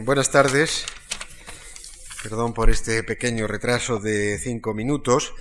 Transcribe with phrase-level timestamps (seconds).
[0.00, 0.86] buenas tardes.
[2.22, 5.34] Perdón por este pequeño retraso de cinco minutos.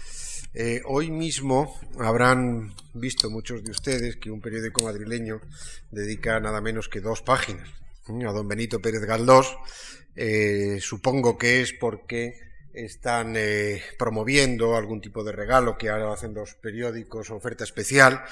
[0.53, 5.39] Eh, hoy mismo habrán visto muchos de ustedes que un periódico madrileño
[5.89, 7.69] dedica nada menos que dos páginas
[8.07, 9.55] a don Benito Pérez Galdós.
[10.17, 12.37] Eh, supongo que es porque
[12.73, 18.23] están eh, promoviendo algún tipo de regalo que ahora hacen los periódicos, oferta especial,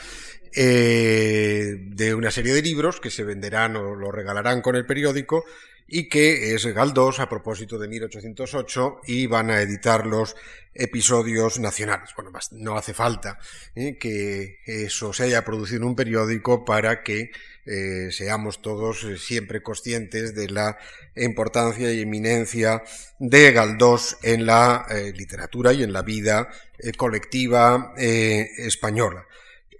[0.51, 5.45] de una serie de libros que se venderán o lo regalarán con el periódico
[5.91, 10.35] y que es Galdós a propósito de 1808 y van a editar los
[10.73, 12.11] episodios nacionales.
[12.15, 13.39] Bueno, no hace falta
[13.75, 13.97] ¿eh?
[13.97, 17.31] que eso se haya producido en un periódico para que
[17.65, 20.77] eh, seamos todos eh, siempre conscientes de la
[21.15, 22.83] importancia y eminencia
[23.17, 24.85] de Galdós en la
[25.15, 26.49] literatura y en la vida
[26.97, 29.25] colectiva española.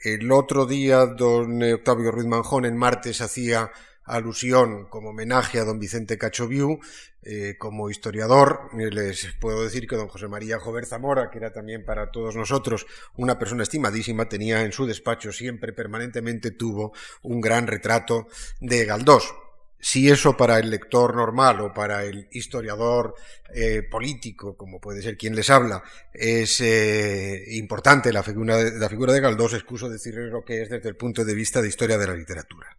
[0.02, 3.72] El otro día, don Octavio Ruiz Manjón en martes hacía
[4.10, 6.80] alusión como homenaje a don Vicente Cachoviu,
[7.22, 11.84] eh, como historiador, les puedo decir que don José María Jover Zamora, que era también
[11.84, 16.94] para todos nosotros una persona estimadísima, tenía en su despacho siempre, permanentemente tuvo
[17.24, 18.28] un gran retrato
[18.62, 19.34] de Galdós.
[19.82, 23.16] Si eso para el lector normal o para el historiador
[23.54, 25.82] eh, político, como puede ser quien les habla,
[26.14, 30.70] es eh, importante la figura, de, la figura de Galdós, excuso decirles lo que es
[30.70, 32.76] desde el punto de vista de historia de la literatura.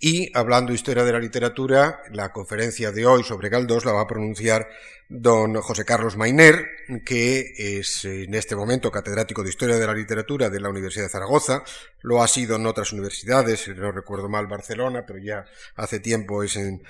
[0.00, 4.02] Y hablando de historia de la literatura, la conferencia de hoy sobre Galdós la va
[4.02, 4.68] a pronunciar
[5.08, 6.66] don José Carlos Mainer,
[7.04, 11.10] que es en este momento catedrático de Historia de la Literatura de la Universidad de
[11.10, 11.62] Zaragoza,
[12.02, 15.44] lo ha sido en otras universidades, no recuerdo mal Barcelona, pero ya
[15.76, 16.82] hace tiempo es en,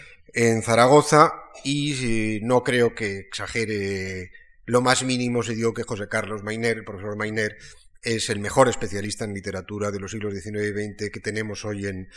[0.62, 1.32] Zaragoza,
[1.62, 4.32] y eh, no creo que exagere
[4.66, 7.56] lo más mínimo si digo que José Carlos Mainer, el profesor Mainer,
[8.05, 11.86] es el mejor especialista en literatura de los siglos XIX y XX que tenemos hoy
[11.86, 12.08] en,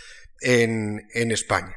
[0.41, 1.75] en, España.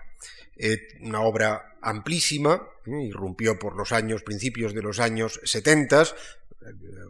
[1.00, 6.04] una obra amplísima, irrumpió por los años, principios de los años 70,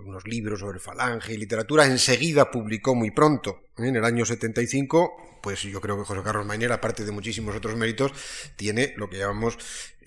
[0.05, 5.63] unos libros sobre falange y literatura, enseguida publicó muy pronto, en el año 75, pues
[5.63, 8.13] yo creo que José Carlos Mainer, aparte de muchísimos otros méritos,
[8.57, 9.59] tiene lo que llamamos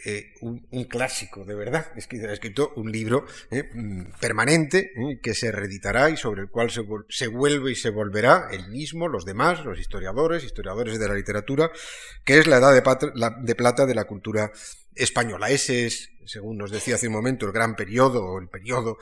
[0.05, 1.87] eh, un, clásico, de verdad.
[1.95, 6.41] Es que ha escrito un libro eh, mm, permanente eh, que se reeditará y sobre
[6.41, 11.07] el cual se, vuelve y se volverá él mismo, los demás, los historiadores, historiadores de
[11.07, 11.71] la literatura,
[12.25, 14.51] que es la edad de, plata de la cultura
[14.95, 15.49] española.
[15.49, 18.97] Ese es, según nos decía hace un momento, el gran periodo, o el periodo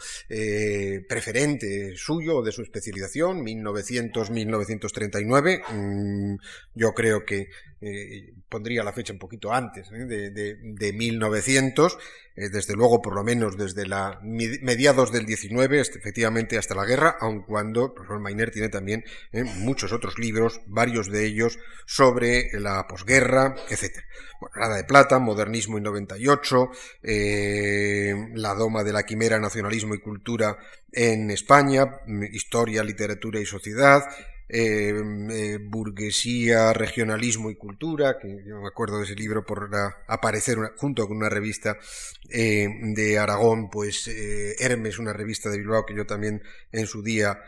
[1.08, 5.62] preferente suyo de su especialización, 1900-1939.
[5.72, 6.36] Mm,
[6.76, 7.48] yo creo que
[7.84, 10.06] eh, pondría la fecha un poquito antes, ¿eh?
[10.06, 11.98] de, de, 1900,
[12.36, 17.18] eh, desde luego por lo menos desde la mediados del 19, efectivamente hasta la guerra,
[17.20, 19.04] aun cuando el profesor Mainer tiene también
[19.56, 23.98] muchos otros libros, varios de ellos sobre la posguerra, etc.
[24.40, 26.70] Bueno, Nada de Plata, Modernismo y 98,
[28.36, 30.58] La Doma de la Quimera, Nacionalismo y Cultura
[30.92, 32.02] en España,
[32.32, 34.04] Historia, Literatura y Sociedad,
[34.54, 34.94] eh,
[35.32, 39.70] eh, burguesía, regionalismo y cultura, que yo me acuerdo de ese libro por
[40.08, 41.78] aparecer junto con una revista
[42.30, 44.10] eh, de Aragón, pues
[44.60, 46.44] Hermes, una revista de Bilbao que yo también
[46.74, 47.42] en su día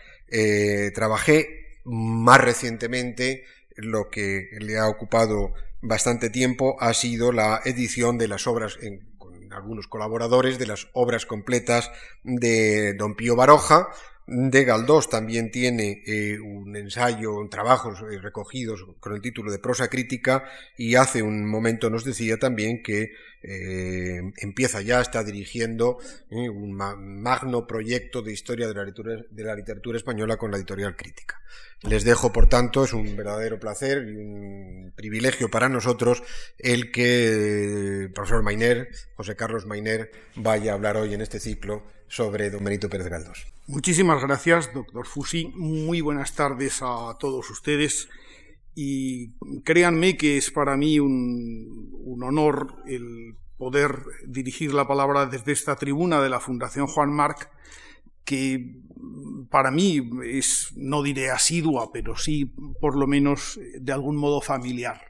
[0.95, 1.81] trabajé.
[1.84, 3.44] Más recientemente,
[3.75, 9.12] lo que le ha ocupado bastante tiempo ha sido la edición de las obras con
[9.53, 11.91] algunos colaboradores de las obras completas
[12.23, 13.89] de Don Pío Baroja,
[14.25, 19.59] de Galdós también tiene eh, un ensayo, un trabajos eh, recogidos con el título de
[19.59, 20.45] prosa crítica
[20.77, 23.11] y hace un momento nos decía también que
[23.43, 25.97] eh, empieza ya, está dirigiendo
[26.29, 31.41] un magno proyecto de historia de la, literatura, española con la editorial crítica.
[31.81, 36.23] Les dejo, por tanto, es un verdadero placer y un privilegio para nosotros
[36.57, 41.83] el que el profesor Mainer, José Carlos Mainer, vaya a hablar hoy en este ciclo
[42.07, 43.45] sobre don Benito Pérez Galdós.
[43.67, 45.51] Muchísimas gracias, doctor Fusi.
[45.55, 48.07] Muy buenas tardes a todos ustedes.
[48.75, 51.91] Y créanme que es para mí un,
[52.23, 53.97] honor el poder
[54.28, 57.50] dirigir la palabra desde esta tribuna de la Fundación Juan Marc,
[58.24, 58.81] que
[59.50, 62.45] para mí es, no diré asidua, pero sí
[62.80, 65.01] por lo menos de algún modo familiar.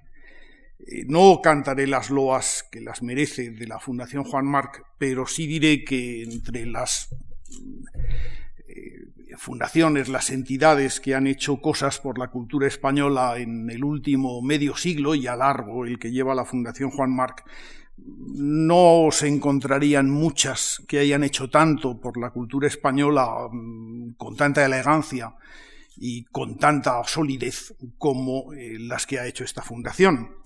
[0.86, 5.48] Eh, no cantaré las loas que las merece de la Fundación Juan Marc, pero sí
[5.48, 7.16] diré que entre las
[8.68, 9.08] eh,
[9.38, 14.76] fundaciones, las entidades que han hecho cosas por la cultura española en el último medio
[14.76, 17.44] siglo y a largo, el que lleva la Fundación Juan Marc,
[17.98, 24.66] no se encontrarían muchas que hayan hecho tanto por la cultura española mm, con tanta
[24.66, 25.36] elegancia
[25.96, 30.38] y con tanta solidez como eh, las que ha hecho esta fundación.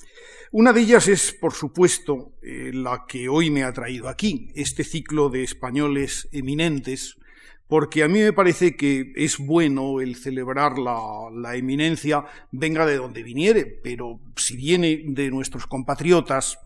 [0.51, 4.84] Una de ellas es, por supuesto, eh, la que hoy me ha traído aquí, este
[4.84, 7.18] ciclo de españoles eminentes,
[7.67, 10.99] porque a mí me parece que es bueno el celebrar la,
[11.33, 16.59] la, eminencia, venga de donde viniere, pero si viene de nuestros compatriotas,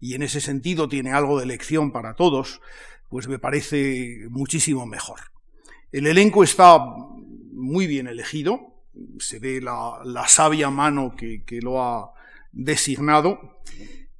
[0.00, 2.60] y en ese sentido tiene algo de lección para todos,
[3.08, 5.20] pues me parece muchísimo mejor.
[5.92, 6.78] El elenco está
[7.52, 8.84] muy bien elegido,
[9.18, 12.12] se ve la, la sabia mano que, que lo ha
[12.52, 13.60] designado,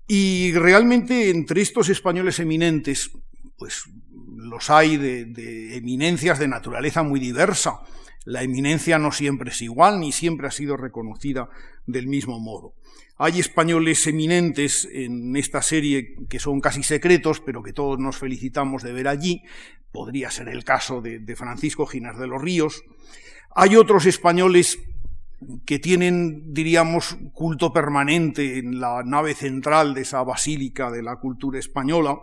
[0.07, 3.11] y realmente entre estos españoles eminentes,
[3.57, 3.85] pues
[4.41, 7.81] los hay de, eminencias de naturaleza muy diversa.
[8.25, 11.49] La eminencia no siempre es igual, ni siempre ha sido reconocida
[11.87, 12.75] del mismo modo.
[13.17, 18.83] Hay españoles eminentes en esta serie que son casi secretos, pero que todos nos felicitamos
[18.83, 19.43] de ver allí.
[19.93, 22.83] Podría ser el caso de, de Francisco Ginas de los Ríos.
[23.55, 24.79] Hay otros españoles
[25.65, 31.59] que tienen, diríamos, culto permanente en la nave central de esa basílica de la cultura
[31.59, 32.19] española.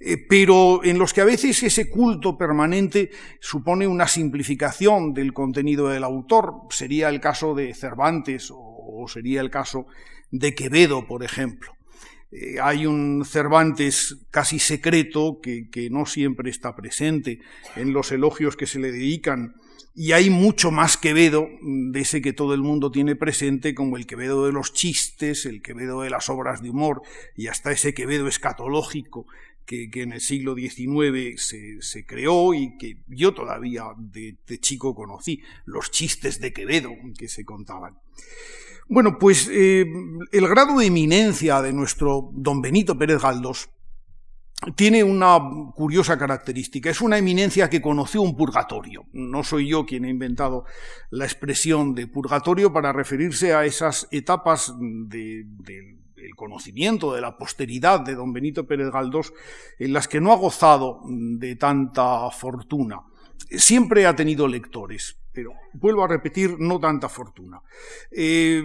[0.00, 5.88] Eh, pero en los que a veces ese culto permanente supone una simplificación del contenido
[5.88, 6.54] del autor.
[6.70, 9.86] Sería el caso de Cervantes o sería el caso
[10.30, 11.72] de Quevedo, por ejemplo.
[12.32, 17.40] Eh, hay un Cervantes casi secreto que, que, no siempre está presente
[17.74, 19.54] en los elogios que se le dedican
[19.96, 24.06] y hay mucho más Quevedo de ese que todo el mundo tiene presente como el
[24.06, 27.02] Quevedo de los chistes, el Quevedo de las obras de humor
[27.36, 29.26] y hasta ese Quevedo escatológico
[29.70, 31.40] que, en el siglo XIX
[31.80, 37.44] se, creó y que yo todavía de, chico conocí, los chistes de Quevedo que se
[37.44, 37.96] contaban.
[38.88, 39.86] Bueno, pues eh,
[40.32, 43.70] el grado de eminencia de nuestro don Benito Pérez Galdós
[44.74, 45.38] tiene una
[45.76, 46.90] curiosa característica.
[46.90, 49.04] Es una eminencia que conoció un purgatorio.
[49.12, 50.64] No soy yo quien he inventado
[51.10, 55.46] la expresión de purgatorio para referirse a esas etapas de
[56.22, 59.32] el conocimiento de la posteridad de don Benito Pérez Galdós,
[59.78, 63.00] en las que no ha gozado de tanta fortuna.
[63.50, 67.60] Siempre ha tenido lectores, pero vuelvo a repetir, no tanta fortuna.
[68.10, 68.62] Eh,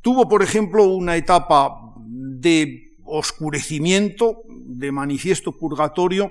[0.00, 6.30] tuvo, por ejemplo, una etapa de oscurecimiento, de manifiesto purgatorio,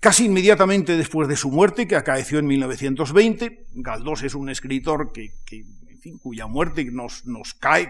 [0.00, 3.66] casi inmediatamente después de su muerte, que acaeció en 1920.
[3.74, 7.88] Galdós es un escritor que, en fin, cuya muerte nos cae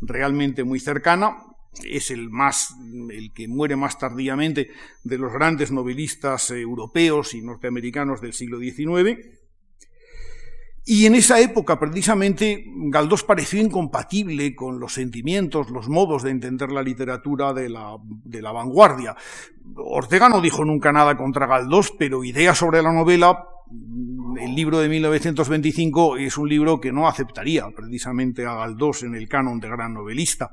[0.00, 1.38] realmente muy cercana.
[1.84, 2.74] Es el más,
[3.10, 4.70] el que muere más tardíamente
[5.04, 9.18] de los grandes novelistas europeos y norteamericanos del siglo XIX.
[10.88, 16.70] Y en esa época, precisamente, Galdós pareció incompatible con los sentimientos, los modos de entender
[16.70, 19.16] la literatura de la, de la vanguardia.
[19.74, 23.48] Ortega no dijo nunca nada contra Galdós, pero ideas sobre la novela
[24.40, 29.28] el libro de 1925 es un libro que no aceptaría precisamente a Galdós en el
[29.28, 30.52] canon de gran novelista.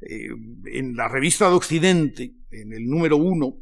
[0.00, 0.28] Eh,
[0.66, 3.54] en la revista de Occidente, en el número uno,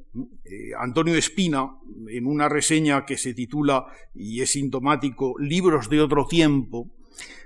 [0.44, 1.70] eh, Antonio Espina,
[2.08, 6.90] en una reseña que se titula, y es sintomático, Libros de otro tiempo,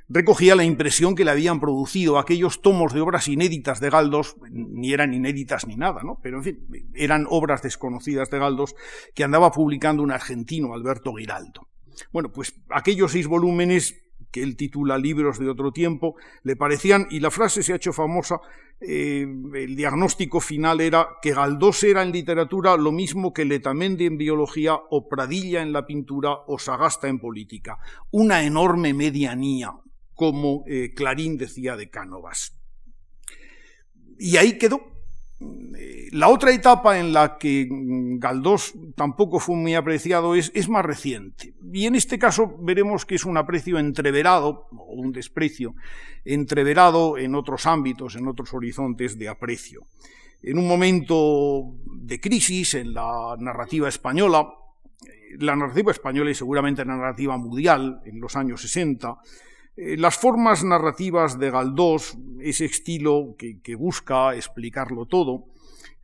[0.09, 4.93] recogía la impresión que le habían producido aquellos tomos de obras inéditas de Galdós, ni
[4.93, 6.19] eran inéditas ni nada, ¿no?
[6.23, 8.75] Pero en fin, eran obras desconocidas de Galdós
[9.15, 11.69] que andaba publicando un argentino, Alberto Giraldo.
[12.13, 17.21] Bueno, pues aquellos seis volúmenes que él titula Libros de otro tiempo, le parecían, y
[17.21, 18.41] la frase se ha hecho famosa,
[18.81, 24.19] eh, el diagnóstico final era que Galdós era en literatura lo mismo que Letamendi en
[24.19, 27.79] biología o Pradilla en la pintura o Sagasta en política,
[28.11, 29.73] una enorme medianía,
[30.19, 32.59] como eh, Clarín decía de Cánovas.
[34.19, 34.81] Y ahí quedó,
[36.11, 41.55] la otra etapa en la que Galdós tampoco fue muy apreciado es, es, más reciente.
[41.73, 45.77] Y en este caso veremos que es un aprecio entreverado, o un desprecio
[46.25, 49.87] entreverado en otros ámbitos, en otros horizontes de aprecio.
[50.43, 54.49] En un momento de crisis en la narrativa española,
[55.39, 59.15] la narrativa española y seguramente la narrativa mundial en los años 60, eh,
[59.79, 65.47] las formas narrativas de Galdós, ese estilo que, busca explicarlo todo,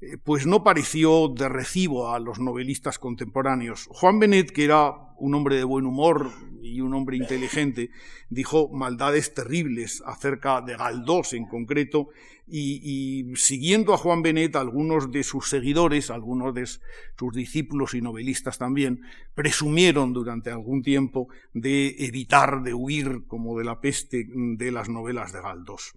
[0.00, 3.88] eh, pues no pareció de recibo a los novelistas contemporáneos.
[3.90, 6.30] Juan Benet, que era un hombre de buen humor
[6.62, 7.90] y un hombre inteligente,
[8.30, 12.10] dijo maldades terribles acerca de Galdós en concreto,
[12.46, 18.58] y, siguiendo a Juan Benet, algunos de sus seguidores, algunos de sus discípulos y novelistas
[18.58, 19.00] también,
[19.34, 25.32] presumieron durante algún tiempo de evitar, de huir como de la peste de las novelas
[25.32, 25.94] de Galdós.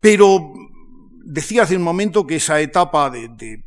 [0.00, 0.52] Pero
[1.24, 3.64] decía hace un momento que esa etapa de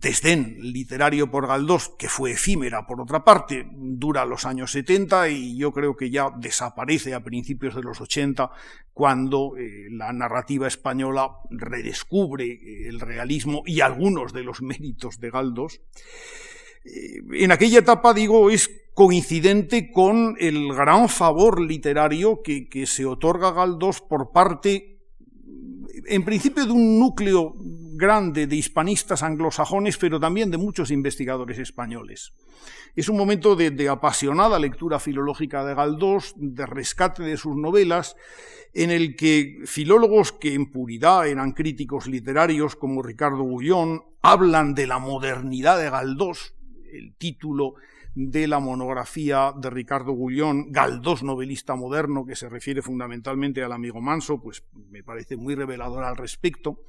[0.00, 5.58] desdén literario por Galdós, que fue efímera por otra parte, dura los años 70 y
[5.58, 8.50] yo creo que ya desaparece a principios de los 80
[8.94, 15.30] cuando eh, la narrativa española redescubre eh, el realismo y algunos de los méritos de
[15.30, 15.82] Galdós.
[16.84, 23.04] Eh, en aquella etapa, digo, es coincidente con el gran favor literario que, que se
[23.04, 24.98] otorga a Galdós por parte,
[26.06, 27.54] en principio, de un núcleo
[28.00, 32.32] grande de hispanistas anglosajones, pero también de muchos investigadores españoles.
[32.96, 38.16] Es un momento de, apasionada lectura filológica de Galdós, de rescate de sus novelas,
[38.74, 44.86] en el que filólogos que en puridad eran críticos literarios como Ricardo Gullón hablan de
[44.88, 46.54] la modernidad de Galdós,
[46.92, 47.74] el título
[48.14, 54.00] de la monografía de Ricardo Gullón, Galdós novelista moderno, que se refiere fundamentalmente al amigo
[54.00, 56.80] Manso, pues me parece muy revelador al respecto.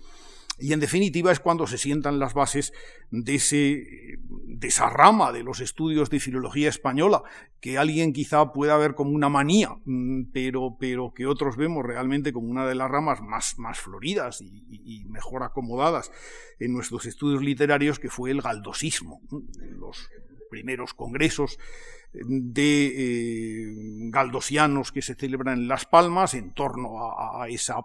[0.62, 2.72] Y en definitiva es cuando se sientan las bases
[3.10, 7.24] de, ese, de esa rama de los estudios de filología española,
[7.60, 12.32] que alguien quizá pueda ver como una manía, mm, pero, pero que otros vemos realmente
[12.32, 16.12] como una de las ramas más, más floridas y, mejor acomodadas
[16.60, 19.20] en nuestros estudios literarios, que fue el galdosismo.
[19.78, 20.10] Los
[20.50, 21.58] primeros congresos
[22.14, 23.74] de eh,
[24.10, 27.78] galdosianos que se celebran en Las Palmas en torno a, a, esa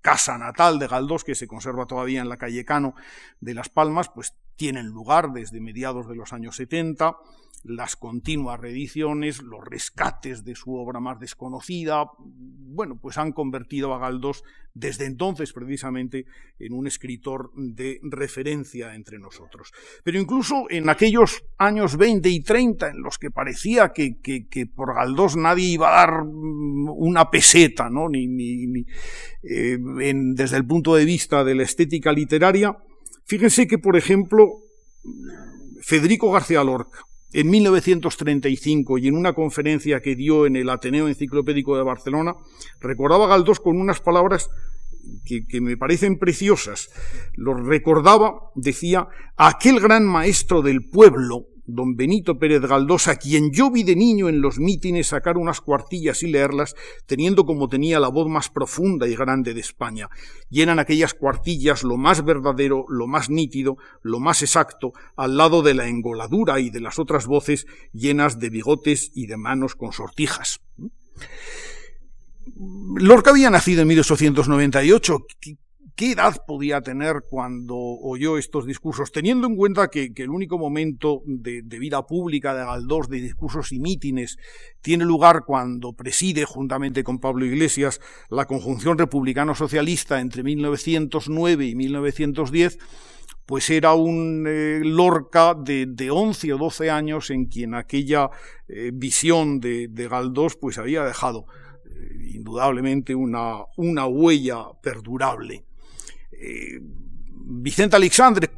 [0.00, 2.94] casa natal de Galdós que se conserva todavía en la calle Cano
[3.40, 7.16] de Las Palmas, pues tienen lugar desde mediados de los años 70
[7.62, 13.98] las continuas reediciones, los rescates de su obra más desconocida, bueno, pues han convertido a
[13.98, 16.24] Galdós desde entonces precisamente
[16.58, 19.72] en un escritor de referencia entre nosotros.
[20.04, 24.16] Pero incluso en aquellos años 20 y 30 en los que parecía que,
[24.74, 28.08] por Galdós nadie iba a dar una peseta, ¿no?
[28.08, 28.86] ni, ni,
[29.42, 29.78] eh,
[30.34, 32.76] desde el punto de vista de la estética literaria,
[33.26, 34.46] fíjense que, por ejemplo,
[35.82, 37.00] Federico García Lorca,
[37.32, 42.34] en 1935 y en una conferencia que dio en el Ateneo Enciclopédico de Barcelona,
[42.80, 44.50] recordaba Galdós con unas palabras
[45.24, 46.90] que, que, me parecen preciosas.
[47.34, 53.70] Lo recordaba, decía, aquel gran maestro del pueblo don Benito Pérez Galdós, a quien yo
[53.70, 56.74] vi de niño en los mítines sacar unas cuartillas y leerlas,
[57.06, 60.08] teniendo como tenía la voz más profunda y grande de España.
[60.48, 65.62] Y eran aquellas cuartillas lo más verdadero, lo más nítido, lo más exacto, al lado
[65.62, 69.92] de la engoladura y de las otras voces llenas de bigotes y de manos con
[69.92, 70.60] sortijas.
[72.96, 75.18] Lorca había nacido en 1898.
[76.00, 79.12] ¿Qué edad podía tener cuando oyó estos discursos?
[79.12, 83.80] Teniendo en cuenta que, el único momento de, vida pública de Galdós, de discursos y
[83.80, 84.38] mítines,
[84.80, 92.78] tiene lugar cuando preside, juntamente con Pablo Iglesias, la conjunción republicano-socialista entre 1909 y 1910,
[93.44, 98.30] pues era un eh, Lorca de, de, 11 o 12 años en quien aquella
[98.68, 101.44] eh, visión de, Galdós pues había dejado
[101.84, 105.66] eh, indudablemente una huella perdurable.
[106.40, 106.80] Eh,
[107.52, 108.50] Vicente Alexandre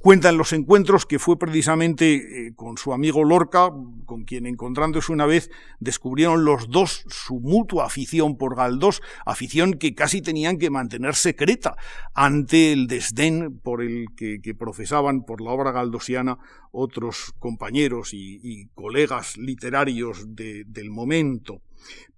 [0.00, 2.14] cuenta en los encuentros que fue precisamente
[2.46, 3.70] eh, con su amigo Lorca,
[4.04, 9.94] con quien encontrándose una vez descubrieron los dos su mutua afición por Galdós, afición que
[9.94, 11.76] casi tenían que mantener secreta
[12.14, 16.38] ante el desdén por el que, profesaban por la obra galdosiana
[16.72, 21.60] otros compañeros y, colegas literarios del momento.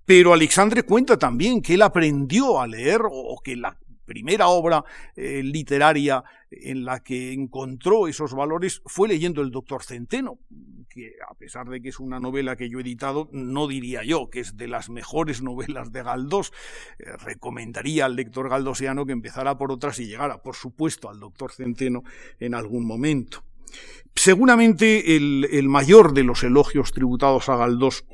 [0.04, 3.76] Pero Alexandre cuenta también que él aprendió a leer o que la
[4.10, 10.40] primera obra eh, literaria en la que encontró esos valores fue leyendo El Doctor Centeno,
[10.88, 14.28] que a pesar de que es una novela que yo he editado, no diría yo
[14.28, 16.50] que es de las mejores novelas de Galdós.
[16.98, 21.52] Eh, recomendaría al lector galdosiano que empezara por otras y llegara, por supuesto, al Doctor
[21.52, 22.02] Centeno
[22.40, 23.44] en algún momento.
[24.16, 28.04] Seguramente el, el mayor de los elogios tributados a Galdós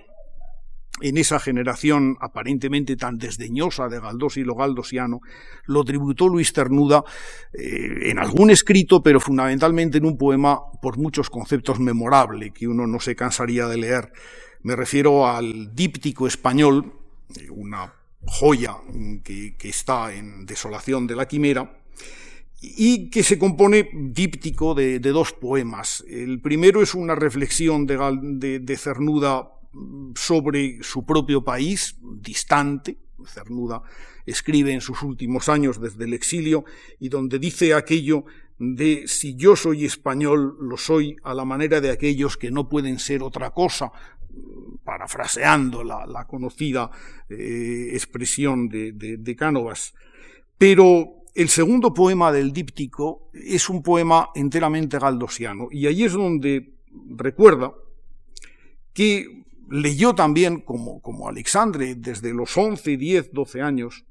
[1.01, 5.21] en esa generación aparentemente tan desdeñosa de Galdós y lo galdosiano,
[5.67, 7.05] lo tributó Luis Ternuda
[7.53, 12.87] eh, en algún escrito, pero fundamentalmente en un poema por muchos conceptos memorable que uno
[12.87, 14.13] no se cansaría de leer.
[14.63, 16.95] Me refiero al díptico español,
[17.51, 17.93] una
[18.25, 18.77] joya
[19.23, 21.79] que, está en Desolación de la Quimera,
[22.61, 26.03] y que se compone díptico de, dos poemas.
[26.09, 29.56] El primero es una reflexión de Cernuda
[30.15, 33.83] sobre su propio país, distante, Cernuda
[34.25, 36.65] escribe en sus últimos años desde el exilio,
[36.99, 38.25] y donde dice aquello
[38.59, 42.99] de si yo soy español, lo soy a la manera de aquellos que no pueden
[42.99, 43.93] ser otra cosa,
[44.85, 46.91] parafraseando la, conocida
[47.29, 49.95] eh, expresión de, de, Cánovas.
[50.59, 56.75] Pero el segundo poema del díptico es un poema enteramente galdosiano y ahí es donde
[57.09, 57.75] recuerda
[58.93, 64.05] que leyó también, como, como Alexandre, desde los 11, 10, 12 años,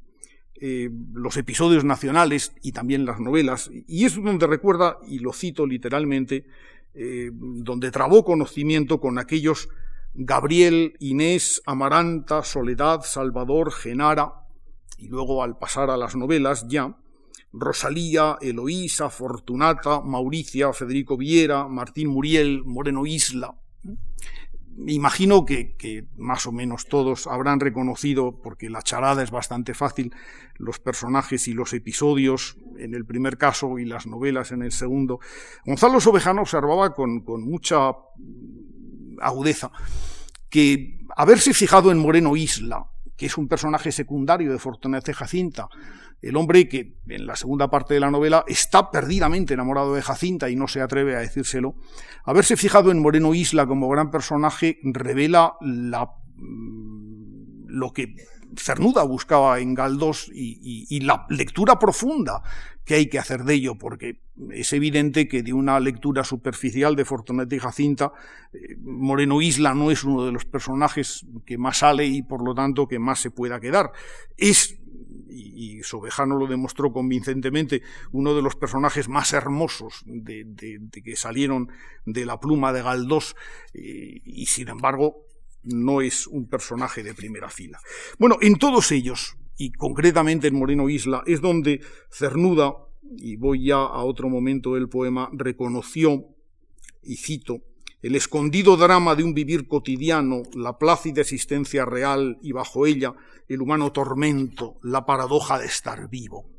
[0.55, 5.65] eh, los episodios nacionales y también las novelas, y es donde recuerda, y lo cito
[5.65, 6.45] literalmente,
[6.93, 9.67] eh, donde trabó conocimiento con aquellos
[10.13, 14.45] Gabriel, Inés, Amaranta, Soledad, Salvador, Genara,
[14.97, 16.95] y luego al pasar a las novelas ya,
[17.51, 23.55] Rosalía, Eloísa, Fortunata, Mauricia, Federico Viera, Martín Muriel, Moreno Isla.
[24.87, 30.13] Imagino que, que, más o menos todos habrán reconocido, porque la charada es bastante fácil,
[30.57, 35.19] los personajes y los episodios en el primer caso y las novelas en el segundo.
[35.65, 37.91] Gonzalo Sobejano observaba con, con mucha
[39.21, 39.71] agudeza
[40.49, 45.69] que haberse fijado en Moreno Isla, que es un personaje secundario de Fortunata Jacinta,
[46.21, 50.49] el hombre que en la segunda parte de la novela está perdidamente enamorado de Jacinta
[50.49, 51.75] y no se atreve a decírselo,
[52.23, 58.15] haberse fijado en Moreno Isla como gran personaje revela la, mm, lo que
[58.57, 62.41] Cernuda buscaba en Galdós y, la lectura profunda
[62.83, 64.21] que hay que hacer de ello, porque
[64.51, 68.11] es evidente que de una lectura superficial de Fortunata y Jacinta,
[68.53, 72.53] eh, Moreno Isla no es uno de los personajes que más sale y por lo
[72.53, 73.91] tanto que más se pueda quedar.
[74.37, 74.77] Es
[75.35, 77.81] y, Sobejano lo demostró convincentemente,
[78.11, 81.69] uno de los personajes más hermosos de, que salieron
[82.05, 83.35] de la pluma de Galdós,
[83.73, 85.24] y, sin embargo
[85.65, 87.79] no es un personaje de primera fila.
[88.17, 91.81] Bueno, en todos ellos, y concretamente en Moreno Isla, es donde
[92.11, 92.73] Cernuda,
[93.17, 96.25] y voy ya a otro momento del poema, reconoció,
[97.03, 97.61] y cito,
[98.01, 103.15] el escondido drama de un vivir cotidiano, la plácida existencia real y bajo ella
[103.47, 106.49] el humano tormento, la paradoja de estar vivo.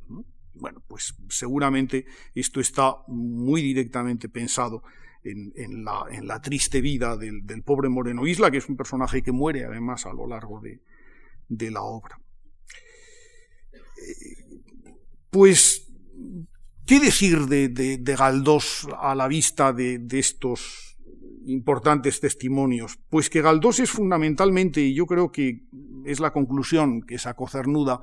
[0.54, 4.82] Bueno, pues seguramente esto está muy directamente pensado
[5.30, 10.06] en, la, triste vida del, pobre Moreno Isla, que es un personaje que muere además
[10.06, 12.20] a lo largo de, la obra.
[13.74, 14.60] Eh,
[15.30, 15.88] pues,
[16.86, 20.98] ¿qué decir de, Galdós a la vista de estos
[21.46, 22.98] importantes testimonios?
[23.08, 25.62] Pues que Galdós es fundamentalmente, y yo creo que
[26.04, 28.00] es la conclusión que sacó Cernuda,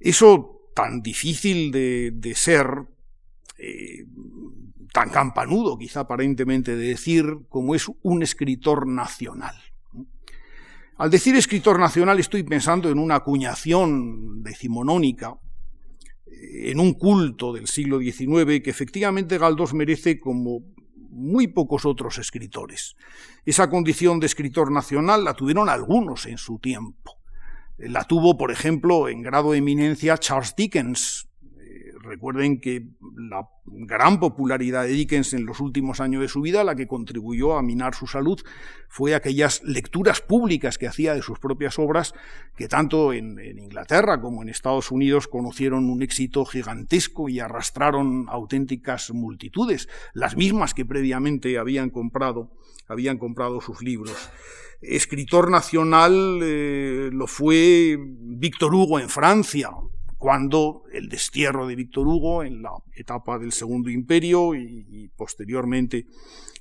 [0.00, 2.68] eso tan difícil de, ser,
[3.58, 4.06] eh,
[4.92, 9.56] tan campanudo quizá aparentemente de decir, como es un escritor nacional.
[10.96, 15.38] Al decir escritor nacional estoy pensando en una acuñación decimonónica,
[16.26, 20.62] en un culto del siglo XIX que efectivamente Galdós merece como
[21.10, 22.96] muy pocos otros escritores.
[23.44, 27.18] Esa condición de escritor nacional la tuvieron algunos en su tiempo.
[27.78, 31.28] La tuvo, por ejemplo, en grado de eminencia Charles Dickens,
[32.08, 36.74] Recuerden que la gran popularidad de Dickens en los últimos años de su vida, la
[36.74, 38.40] que contribuyó a minar su salud,
[38.88, 42.14] fue aquellas lecturas públicas que hacía de sus propias obras,
[42.56, 49.10] que tanto en, Inglaterra como en Estados Unidos conocieron un éxito gigantesco y arrastraron auténticas
[49.12, 52.50] multitudes, las mismas que previamente habían comprado,
[52.88, 54.30] habían comprado sus libros.
[54.80, 59.70] Escritor nacional eh, lo fue Víctor Hugo en Francia,
[60.18, 66.06] cuando el destierro de Víctor Hugo en la etapa del Segundo Imperio y, posteriormente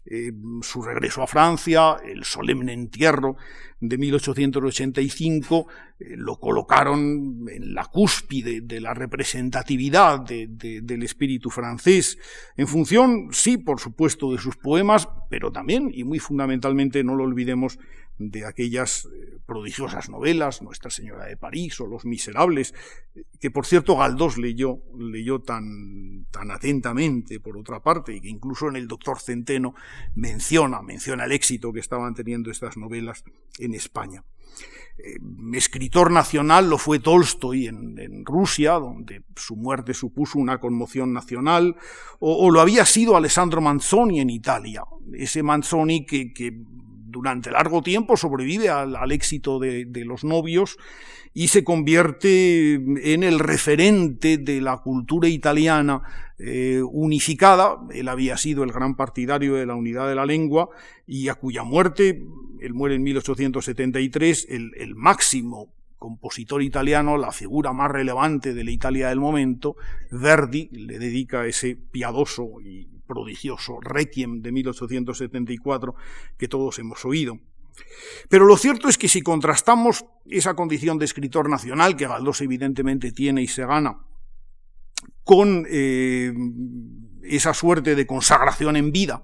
[0.05, 3.35] eh, su regreso a Francia, el solemne entierro
[3.79, 5.67] de 1885,
[5.99, 12.17] eh, lo colocaron en la cúspide de la representatividad del espíritu francés,
[12.55, 17.23] en función, sí, por supuesto, de sus poemas, pero también, y muy fundamentalmente, no lo
[17.23, 17.77] olvidemos,
[18.19, 22.73] de aquellas eh, prodigiosas novelas, Nuestra Señora de París o Los Miserables,
[23.39, 28.69] que por cierto Galdós leyó, leyó tan, tan atentamente, por otra parte, y que incluso
[28.69, 29.75] en el Doctor Centeno
[30.15, 33.23] menciona, menciona el éxito que estaban teniendo estas novelas
[33.67, 34.23] en España.
[34.99, 35.17] Eh,
[35.53, 41.75] escritor nacional lo fue Tolstoy en, Rusia, donde su muerte supuso una conmoción nacional,
[42.19, 46.33] o, lo había sido Alessandro Manzoni en Italia, ese Manzoni que,
[47.09, 50.77] durante largo tiempo sobrevive al, éxito de, los novios
[51.33, 56.01] y se convierte en el referente de la cultura italiana
[56.37, 57.77] eh, unificada.
[57.91, 60.69] Él había sido el gran partidario de la unidad de la lengua
[61.05, 62.23] y a cuya muerte,
[62.61, 69.09] él muere en 1873, el, máximo compositor italiano, la figura más relevante de la Italia
[69.09, 69.75] del momento,
[70.11, 75.95] Verdi le dedica ese piadoso y prodigioso Requiem de 1874
[76.37, 77.39] que todos hemos oído.
[78.29, 83.11] Pero lo cierto es que si contrastamos esa condición de escritor nacional que Galdós evidentemente
[83.11, 83.99] tiene y se gana
[85.23, 86.33] con eh,
[87.23, 89.23] esa suerte de consagración en vida,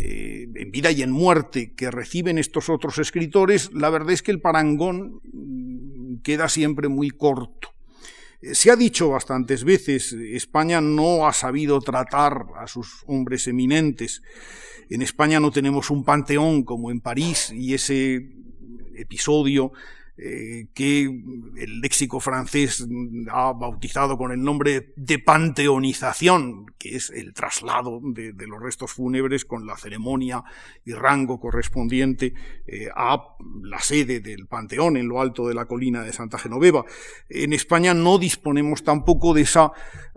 [0.00, 4.30] eh, en vida y en muerte que reciben estos otros escritores, la verdad es que
[4.30, 7.74] el parangón mm, queda siempre muy corto.
[8.40, 14.22] Eh, se ha dicho bastantes veces, España no ha sabido tratar a sus hombres eminentes.
[14.88, 18.30] En España no tenemos un panteón como en París y ese
[18.94, 19.72] episodio
[20.20, 22.84] eh, que el léxico francés
[23.30, 29.44] ha bautizado con el nombre de panteonización, que es el traslado de, los restos fúnebres
[29.44, 30.42] con la ceremonia
[30.84, 32.34] y rango correspondiente
[32.66, 36.84] eh, a la sede del panteón en lo alto de la colina de Santa Genoveva.
[37.28, 39.70] En España no disponemos tampoco de esa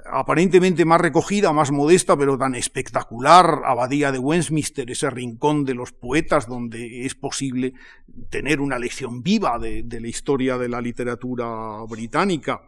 [0.06, 5.92] aparentemente más recogida, más modesta, pero tan espectacular abadía de Westminster, ese rincón de los
[5.92, 7.74] poetas donde es posible
[8.30, 12.62] tener una lección viva de, la historia de la literatura británica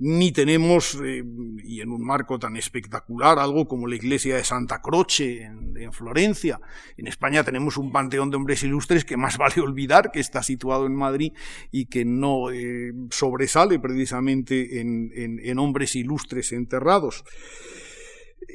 [0.00, 1.24] ni tenemos, eh,
[1.64, 6.60] y en un marco tan espectacular, algo como la iglesia de Santa Croce en, Florencia.
[6.96, 10.86] En España tenemos un panteón de hombres ilustres que más vale olvidar que está situado
[10.86, 11.32] en Madrid
[11.72, 17.24] y que no eh, sobresale precisamente en, hombres ilustres enterrados.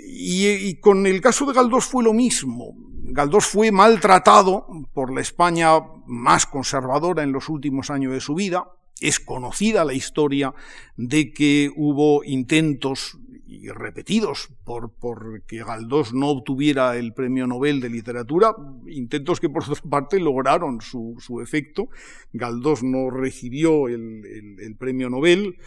[0.06, 2.76] Y, y, con el caso de Galdós fue lo mismo.
[3.06, 5.72] Galdós fue maltratado por la España
[6.06, 8.68] más conservadora en los últimos años de su vida,
[9.04, 10.54] es conocida la historia
[10.96, 17.90] de que hubo intentos y repetidos por, que Galdós no obtuviera el premio Nobel de
[17.90, 18.56] literatura,
[18.88, 21.90] intentos que por otra parte lograron su, efecto.
[22.32, 25.58] Galdós no recibió el, premio Nobel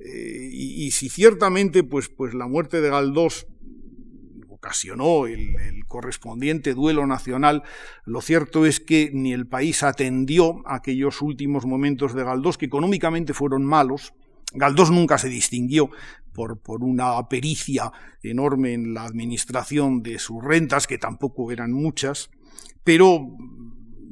[0.00, 3.46] eh, y, si ciertamente pues, pues la muerte de Galdós
[4.66, 7.62] ocasionó el, correspondiente duelo nacional,
[8.04, 13.32] lo cierto es que ni el país atendió aquellos últimos momentos de Galdós, que económicamente
[13.32, 14.12] fueron malos.
[14.52, 15.90] Galdós nunca se distinguió
[16.32, 22.30] por, por una pericia enorme en la administración de sus rentas, que tampoco eran muchas,
[22.82, 23.28] pero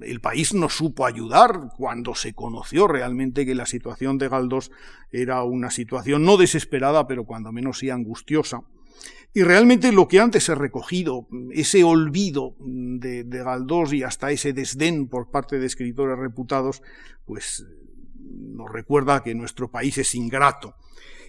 [0.03, 4.71] el país no supo ayudar cuando se conoció realmente que la situación de Galdós
[5.11, 8.63] era una situación no desesperada, pero cuando menos sí angustiosa.
[9.37, 15.09] Y realmente lo que antes he recogido, ese olvido de, Galdós y hasta ese desdén
[15.09, 16.83] por parte de escritores reputados,
[17.25, 17.67] pues
[18.17, 20.77] nos recuerda que nuestro país es ingrato.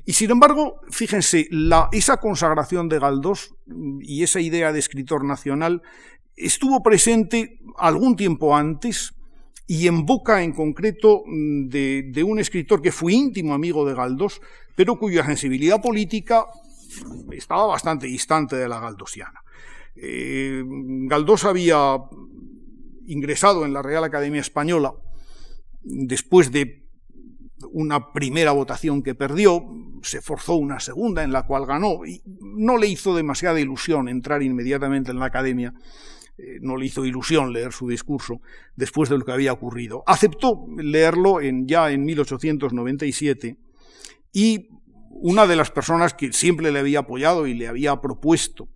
[0.06, 3.56] Y sin embargo, fíjense, la, esa consagración de Galdós
[4.00, 5.82] y esa idea de escritor nacional
[6.36, 9.16] estuvo presente algún tiempo antes
[9.66, 14.42] y en boca en concreto de, de un escritor que fue íntimo amigo de Galdós,
[14.76, 16.46] pero cuya sensibilidad política
[17.32, 19.42] estaba bastante distante de la galdosiana.
[19.96, 20.64] Eh,
[21.08, 21.98] Galdós había
[23.08, 24.94] ingresado en la Real Academia Española
[25.82, 26.86] después de
[27.72, 29.64] una primera votación que perdió,
[30.02, 34.44] se forzó una segunda en la cual ganó y no le hizo demasiada ilusión entrar
[34.44, 35.74] inmediatamente en la academia,
[36.38, 38.42] eh, no le hizo ilusión leer su discurso
[38.76, 40.04] después de lo que había ocurrido.
[40.06, 43.58] Aceptó leerlo ya en 1897
[44.34, 44.70] y
[45.16, 48.70] una de las personas que siempre le había apoyado y le había propuesto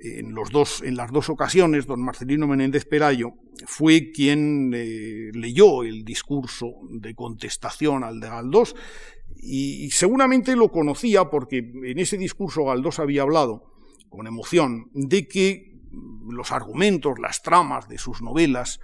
[0.00, 3.34] en, los dos, en las dos ocasiones, don Marcelino Menéndez Pelayo,
[3.66, 8.74] fue quien eh, leyó el discurso de contestación al de Galdós
[9.36, 13.72] y, seguramente lo conocía porque en ese discurso Galdós había hablado
[14.08, 15.78] con emoción de que
[16.28, 18.80] los argumentos, las tramas de sus novelas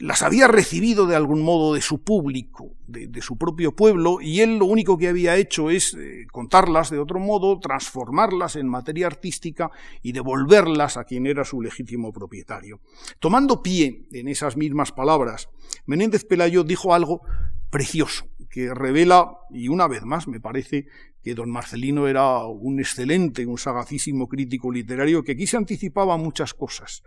[0.00, 4.58] las había recibido de algún modo de su público, de, su propio pueblo, y él
[4.58, 9.70] lo único que había hecho es eh, contarlas de otro modo, transformarlas en materia artística
[10.02, 12.80] y devolverlas a quien era su legítimo propietario.
[13.18, 15.48] Tomando pie en esas mismas palabras,
[15.86, 17.22] Menéndez Pelayo dijo algo
[17.70, 20.86] precioso, que revela, y una vez más me parece
[21.22, 26.54] que don Marcelino era un excelente, un sagacísimo crítico literario que aquí se anticipaba muchas
[26.54, 27.02] cosas.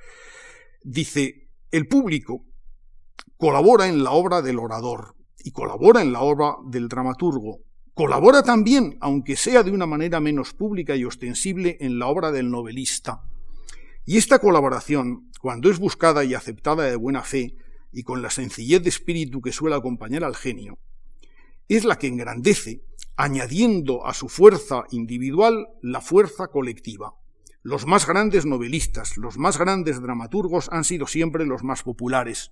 [0.84, 2.51] Dice, el público
[3.38, 7.60] colabora en la obra del orador y colabora en la obra del dramaturgo.
[7.94, 12.50] Colabora también, aunque sea de una manera menos pública y ostensible, en la obra del
[12.50, 13.24] novelista.
[14.06, 17.56] Y esta colaboración, cuando es buscada y aceptada de buena fe,
[17.92, 20.80] y con la sencillez de espíritu que suele acompañar al genio,
[21.68, 22.84] es la que engrandece,
[23.18, 27.14] añadiendo a su fuerza individual la fuerza colectiva.
[27.62, 32.52] Los más grandes novelistas, los más grandes dramaturgos han sido siempre los más populares,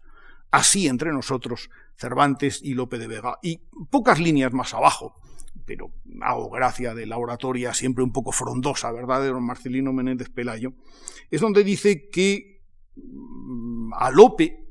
[0.51, 3.39] así entre nosotros Cervantes y Lope de Vega.
[3.41, 5.15] Y pocas líneas más abajo,
[5.65, 10.29] pero hago gracia de la oratoria siempre un poco frondosa, ¿verdad?, de don Marcelino Menéndez
[10.29, 10.73] Pelayo,
[11.29, 12.61] es donde dice que
[12.95, 14.65] mm, a Lope,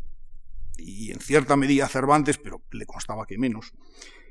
[0.79, 3.73] y en cierta medida a Cervantes, pero le constaba que menos,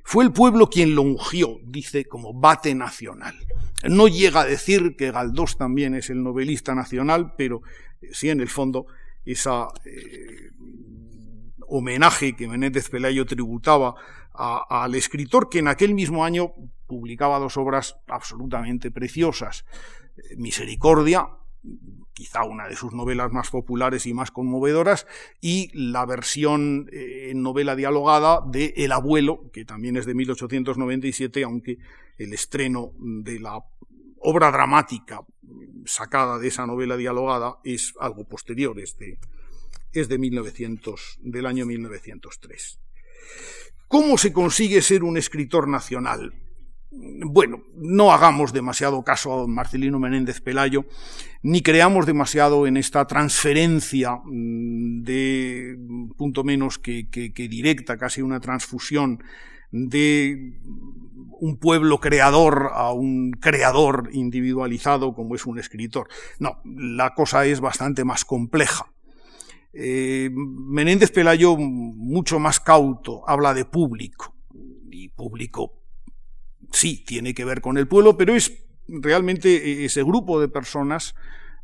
[0.03, 3.35] Fue el pueblo quien lo ungió, dice, como bate nacional.
[3.83, 7.61] No llega a decir que Galdós también es el novelista nacional, pero
[8.01, 8.87] eh, sí en el fondo
[9.25, 10.51] esa eh,
[11.67, 13.95] homenaje que Menéndez Pelayo tributaba
[14.33, 16.53] al escritor que en aquel mismo año
[16.85, 19.65] publicaba dos obras absolutamente preciosas,
[20.17, 21.27] eh, Misericordia,
[22.13, 25.05] quizá una de sus novelas más populares y más conmovedoras,
[25.41, 31.77] y la versión en novela dialogada de El abuelo, que también es de 1897, aunque
[32.17, 33.59] el estreno de la
[34.19, 35.21] obra dramática
[35.85, 39.19] sacada de esa novela dialogada es algo posterior, de,
[39.93, 42.79] es de 1900, del año 1903.
[43.87, 46.33] ¿Cómo se consigue ser un escritor nacional?
[46.89, 50.85] Bueno, no hagamos demasiado caso a Marcelino Menéndez Pelayo,
[51.43, 55.77] ni creamos demasiado en esta transferencia mm, de
[56.17, 59.23] punto menos que directa, casi una transfusión
[59.71, 60.53] de
[61.39, 66.07] un pueblo creador a un creador individualizado como es un escritor.
[66.39, 68.91] No, la cosa es bastante más compleja.
[69.79, 74.35] Eh, Menéndez Pelayo, mucho más cauto, habla de público.
[74.89, 75.83] Y público,
[76.71, 81.13] sí, tiene que ver con el pueblo, pero es realmente ese grupo de personas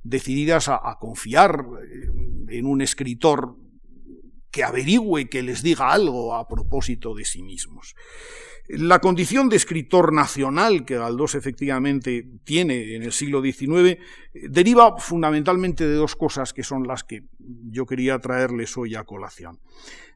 [0.03, 3.55] decididas a, a confiar eh, en un escritor
[4.51, 7.95] que averigüe, que les diga algo a propósito de sí mismos.
[8.67, 13.97] La condición de escritor nacional que Galdós efectivamente tiene en el siglo XIX
[14.33, 19.59] deriva fundamentalmente de dos cosas que son las que yo quería traerles hoy a colación.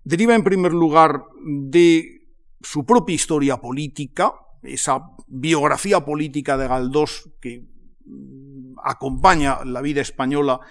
[0.06, 2.28] Deriva en primer lugar de
[2.62, 4.34] su propia historia política,
[4.64, 7.66] esa biografía política de Galdós que
[8.82, 10.62] acompaña la vida española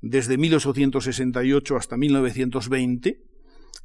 [0.00, 3.33] desde 1868 hasta 1920,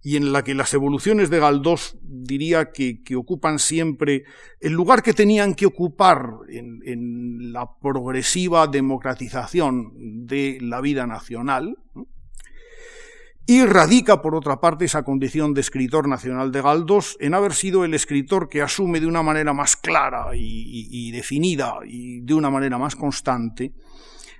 [0.02, 4.24] y en la que las evoluciones de Galdós diría que, ocupan siempre
[4.60, 11.78] el lugar que tenían que ocupar en, la progresiva democratización de la vida nacional,
[13.48, 17.84] y radica, por otra parte, esa condición de escritor nacional de Galdós en haber sido
[17.84, 22.78] el escritor que asume de una manera más clara y definida y de una manera
[22.78, 23.74] más constante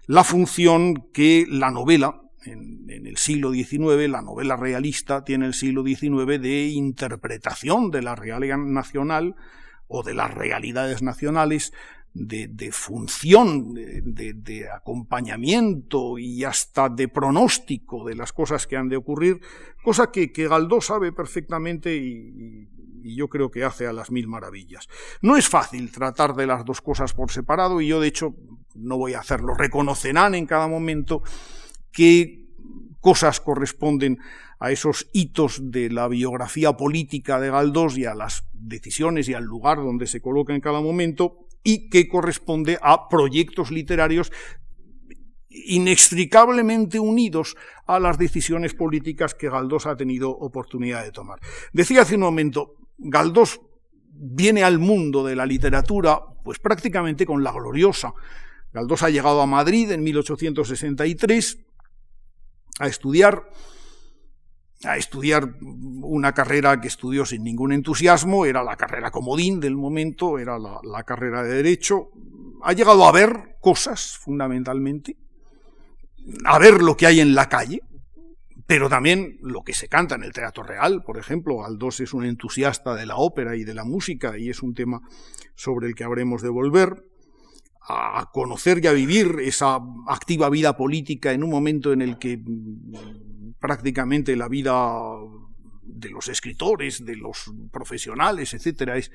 [0.10, 2.20] la función que la novela,
[2.52, 8.16] en, el siglo XIX, la novela realista tiene el siglo XIX de interpretación de la
[8.16, 9.36] realidad nacional
[9.88, 11.74] o de las realidades nacionales,
[12.14, 19.40] de, función, de, acompañamiento y hasta de pronóstico de las cosas que han de ocurrir,
[19.84, 22.68] cosa que, que Galdós sabe perfectamente y,
[23.04, 24.88] y, yo creo que hace a las mil maravillas.
[25.22, 28.36] No es fácil tratar de las dos cosas por separado y yo de hecho
[28.76, 29.54] no voy a hacerlo.
[29.54, 31.24] Reconocerán en cada momento
[31.92, 32.46] qué
[33.00, 34.20] cosas corresponden
[34.60, 39.46] a esos hitos de la biografía política de Galdós y a las decisiones y al
[39.46, 44.32] lugar donde se coloca en cada momento y que corresponde a proyectos literarios
[45.50, 47.56] inextricablemente unidos
[47.88, 51.40] a las decisiones políticas que Galdós ha tenido oportunidad de tomar.
[51.74, 53.62] Decía hace un momento, Galdós
[54.12, 58.14] viene al mundo de la literatura pues prácticamente con la gloriosa.
[58.74, 61.58] Galdós ha llegado a Madrid en 1863,
[62.80, 63.50] a estudiar,
[64.84, 70.40] a estudiar una carrera que estudió sin ningún entusiasmo, era la carrera comodín del momento,
[70.40, 72.10] era la, carrera de Derecho.
[72.64, 75.18] Ha llegado a ver cosas, fundamentalmente,
[76.46, 77.82] a ver lo que hay en la calle,
[78.66, 81.66] pero también lo que se canta en el Teatro Real, por ejemplo.
[81.66, 85.02] Aldós es un entusiasta de la ópera y de la música y es un tema
[85.56, 87.04] sobre el que habremos de volver
[87.90, 92.38] a conocer y a vivir esa activa vida política en un momento en el que
[92.38, 94.76] mm, prácticamente la vida
[95.84, 99.12] de los escritores, de los profesionales, etcétera, es,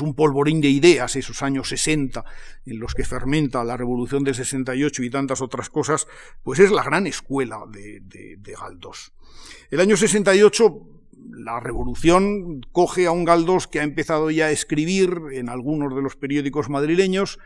[0.00, 2.24] un polvorín de ideas, esos años 60
[2.66, 6.08] en los que fermenta la revolución del 68 y tantas otras cosas,
[6.42, 9.12] pues es la gran escuela de, de, de Galdós.
[9.70, 10.95] El año 68
[11.36, 16.02] la revolución coge a un Galdós que ha empezado ya a escribir en algunos de
[16.02, 17.38] los periódicos madrileños,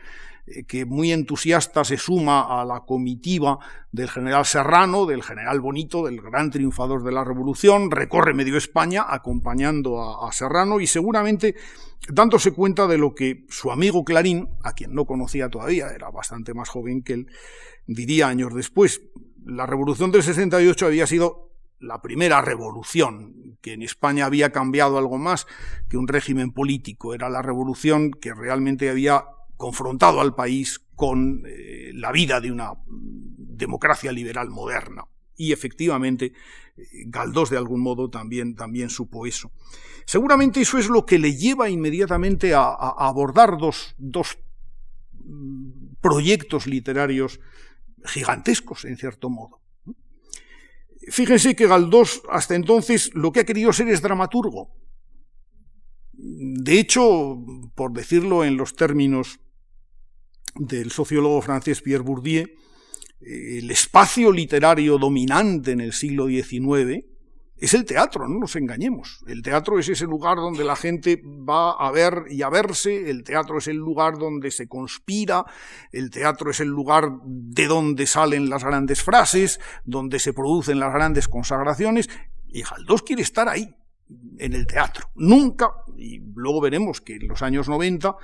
[0.47, 3.59] eh, que muy entusiasta se suma a la comitiva
[3.91, 9.05] del general Serrano, del general Bonito, del gran triunfador de la revolución, recorre medio España
[9.07, 11.55] acompañando a, Serrano y seguramente
[12.07, 16.53] dándose cuenta de lo que su amigo Clarín, a quien no conocía todavía, era bastante
[16.53, 17.27] más joven que él,
[17.85, 19.01] diría años después.
[19.43, 21.50] La revolución del 68 había sido
[21.81, 25.47] la primera revolución, que en España había cambiado algo más
[25.89, 29.25] que un régimen político, era la revolución que realmente había
[29.57, 35.05] confrontado al país con eh, la vida de una democracia liberal moderna.
[35.35, 36.33] Y efectivamente,
[37.05, 39.51] Galdós de algún modo también, también supo eso.
[40.05, 44.37] Seguramente eso es lo que le lleva inmediatamente a, abordar dos, dos
[45.13, 47.39] mm, proyectos literarios
[48.05, 49.60] gigantescos, en cierto modo.
[51.09, 54.69] Fíjense que Galdós hasta entonces lo que ha querido ser es dramaturgo.
[56.13, 57.37] De hecho,
[57.75, 59.39] por decirlo en los términos
[60.55, 62.47] del sociólogo francés Pierre Bourdieu,
[63.21, 67.10] el espacio literario dominante en el siglo XIX
[67.61, 69.23] es el teatro, no nos engañemos.
[69.27, 73.23] El teatro es ese lugar donde la gente va a ver y a verse, el
[73.23, 75.45] teatro es el lugar donde se conspira,
[75.91, 80.91] el teatro es el lugar de donde salen las grandes frases, donde se producen las
[80.91, 82.09] grandes consagraciones,
[82.47, 83.75] y Galdós quiere estar ahí,
[84.39, 85.11] en el teatro.
[85.13, 88.15] Nunca, y luego veremos que en los años 90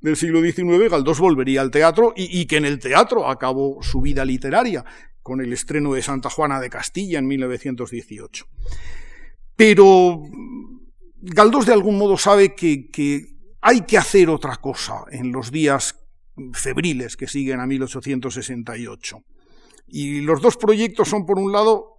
[0.00, 4.00] del siglo XIX Galdós volvería al teatro y, y, que en el teatro acabó su
[4.00, 4.86] vida literaria
[5.26, 8.46] con el estreno de Santa Juana de Castilla en 1918.
[9.56, 10.22] Pero
[11.20, 15.98] Galdós de algún modo sabe que, hay que hacer otra cosa en los días
[16.52, 19.24] febriles que siguen a 1868.
[19.88, 21.96] Y los dos proyectos son, por un lado,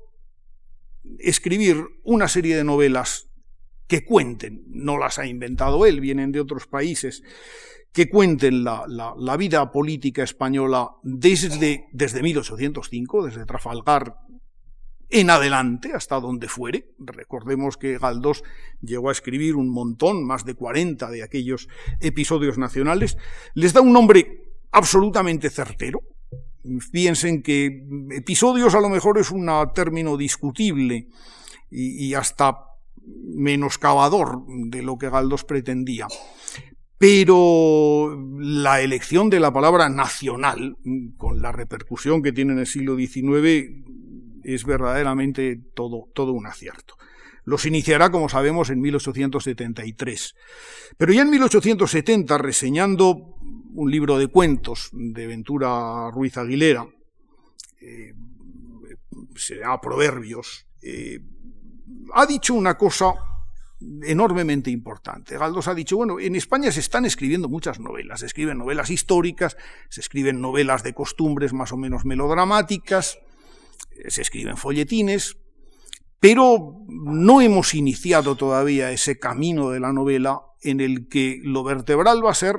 [1.19, 3.27] escribir una serie de novelas
[3.87, 7.23] que cuenten, no las ha inventado él, vienen de otros países,
[7.97, 14.17] que cuenten la, vida política española desde, desde 1805, desde Trafalgar
[15.09, 16.91] en adelante, hasta donde fuere.
[16.99, 18.43] Recordemos que Galdós
[18.83, 23.17] llegó a escribir un montón, más de 40 de aquellos episodios nacionales.
[23.55, 26.03] Les da un nombre absolutamente certero.
[26.91, 31.07] Piensen que episodios a lo mejor es un término discutible
[31.71, 32.59] y, y hasta
[33.07, 36.05] menoscabador de lo que Galdós pretendía.
[36.97, 40.77] Pero la elección de la palabra nacional,
[41.17, 43.71] con la repercusión que tiene en el siglo XIX,
[44.43, 46.95] es verdaderamente todo, todo un acierto.
[47.43, 50.35] Los iniciará, como sabemos, en 1873.
[50.97, 53.35] Pero ya en 1870, reseñando
[53.73, 56.87] un libro de cuentos de Ventura Ruiz Aguilera,
[57.79, 58.13] eh,
[59.35, 61.19] se llama Proverbios, eh,
[62.13, 63.13] ha dicho una cosa
[63.79, 65.37] enormemente importante.
[65.37, 69.57] Galdós ha dicho, bueno, en España se están escribiendo muchas novelas, se escriben novelas históricas,
[69.89, 73.19] se escriben novelas de costumbres más o menos melodramáticas,
[73.91, 75.37] eh, se escriben folletines,
[76.19, 82.25] pero no hemos iniciado todavía ese camino de la novela en el que lo vertebral
[82.25, 82.57] va a ser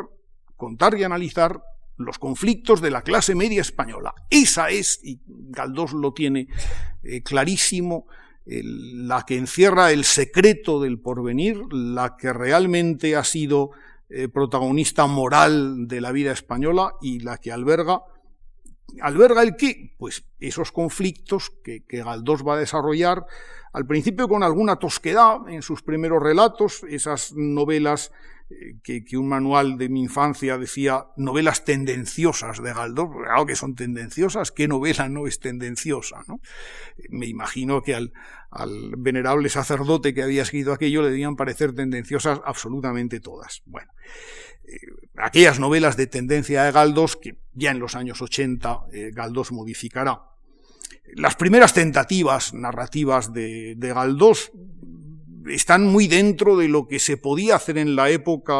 [0.56, 1.62] contar y analizar
[1.96, 4.14] los conflictos de la clase media española.
[4.30, 6.46] Esa es, y Galdós lo tiene
[7.02, 8.06] eh, clarísimo,
[8.48, 13.70] la que encierra el secreto del porvenir, la que realmente ha sido
[14.08, 18.02] eh, protagonista moral de la vida española y la que alberga
[19.02, 19.94] alberga el qué?
[19.98, 23.26] Pues esos conflictos que, que, Galdós va a desarrollar,
[23.72, 28.12] al principio con alguna tosquedad en sus primeros relatos, esas novelas
[28.82, 34.52] que, un manual de mi infancia decía novelas tendenciosas de Galdós, claro que son tendenciosas,
[34.52, 36.22] ¿qué novela no es tendenciosa?
[36.26, 36.40] ¿no?
[37.10, 38.12] Me imagino que al,
[38.50, 43.62] al, venerable sacerdote que había escrito aquello le debían parecer tendenciosas absolutamente todas.
[43.66, 43.92] Bueno,
[44.66, 44.78] eh,
[45.16, 50.22] aquellas novelas de tendencia de Galdós que ya en los años 80 eh, Galdós modificará.
[51.14, 54.52] Las primeras tentativas narrativas de, de Galdós
[55.46, 58.54] están muy dentro de lo que se podía hacer en la época,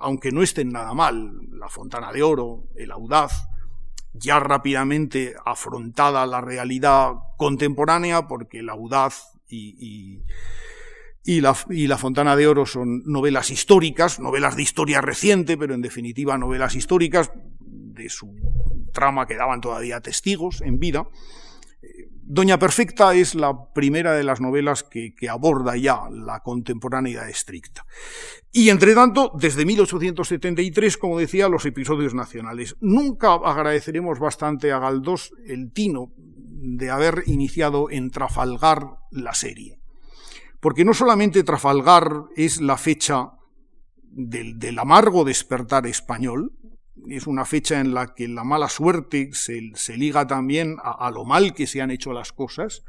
[0.00, 1.32] aunque no estén nada mal.
[1.52, 3.48] La Fontana de Oro, el Audaz,
[4.12, 10.22] ya rápidamente afrontada la realidad contemporánea, porque el Audaz y,
[11.24, 15.74] y, la, y, la, Fontana de Oro son novelas históricas, novelas de historia reciente, pero
[15.74, 18.34] en definitiva novelas históricas de su
[18.92, 21.06] trama que daban todavía testigos en vida.
[22.30, 27.86] Doña Perfecta es la primera de las novelas que, aborda ya la contemporaneidad estricta.
[28.52, 32.76] Y entre tanto, desde 1873, como decía, los episodios nacionales.
[32.82, 39.80] Nunca agradeceremos bastante a Galdós el tino de haber iniciado en Trafalgar la serie.
[40.60, 43.30] Porque no solamente Trafalgar es la fecha
[44.02, 46.52] del, del amargo despertar español,
[47.08, 51.54] es una fecha en la que la mala suerte se, liga también a, lo mal
[51.54, 52.84] que se han hecho las cosas.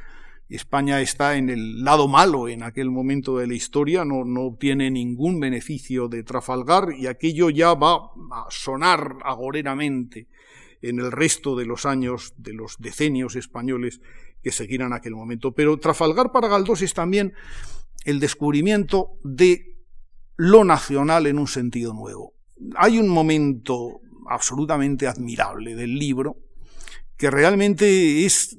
[0.49, 4.89] España está en el lado malo en aquel momento de la historia, no, no obtiene
[4.89, 7.95] ningún beneficio de Trafalgar y aquello ya va
[8.31, 10.27] a sonar agoreramente
[10.81, 14.01] en el resto de los años, de los decenios españoles
[14.41, 15.53] que seguirán aquel momento.
[15.53, 17.33] Pero Trafalgar para Galdós es también
[18.05, 19.77] el descubrimiento de
[20.35, 22.33] lo nacional en un sentido nuevo
[22.75, 26.37] hay un momento absolutamente admirable del libro
[27.17, 28.57] que realmente es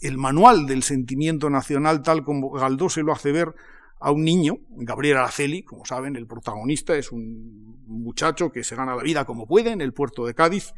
[0.00, 3.54] el manual del sentimiento nacional tal como Galdós se lo hace ver
[4.00, 8.96] a un niño, Gabriel Araceli, como saben, el protagonista es un muchacho que se gana
[8.96, 10.72] la vida como puede en el puerto de Cádiz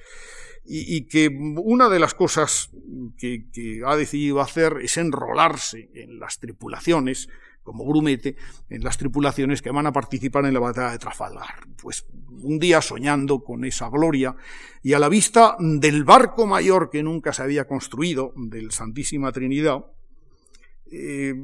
[0.65, 2.71] y, que una de las cosas
[3.19, 3.45] que,
[3.87, 7.29] ha decidido hacer es enrolarse en las tripulaciones,
[7.63, 8.37] como grumete,
[8.69, 11.67] en las tripulaciones que van a participar en la batalla de Trafalgar.
[11.81, 12.07] Pues
[12.43, 14.35] un día soñando con esa gloria
[14.83, 19.85] y a la vista del barco mayor que nunca se había construido, del Santísima Trinidad,
[20.91, 21.35] eh,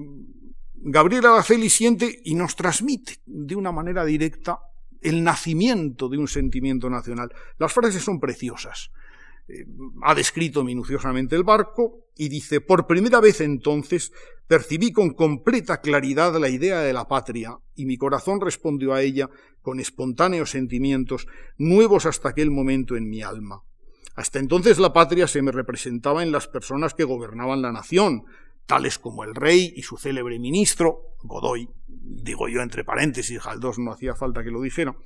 [0.80, 4.60] Gabriel Araceli siente y nos transmite de una manera directa
[5.00, 7.32] el nacimiento de un sentimiento nacional.
[7.58, 8.90] Las frases son preciosas.
[10.02, 14.12] Ha descrito minuciosamente el barco y dice, por primera vez entonces
[14.46, 19.30] percibí con completa claridad la idea de la patria y mi corazón respondió a ella
[19.62, 21.26] con espontáneos sentimientos
[21.56, 23.62] nuevos hasta aquel momento en mi alma.
[24.14, 28.24] Hasta entonces la patria se me representaba en las personas que gobernaban la nación,
[28.66, 33.92] tales como el rey y su célebre ministro, Godoy, digo yo entre paréntesis, Galdós no
[33.92, 34.96] hacía falta que lo dijera,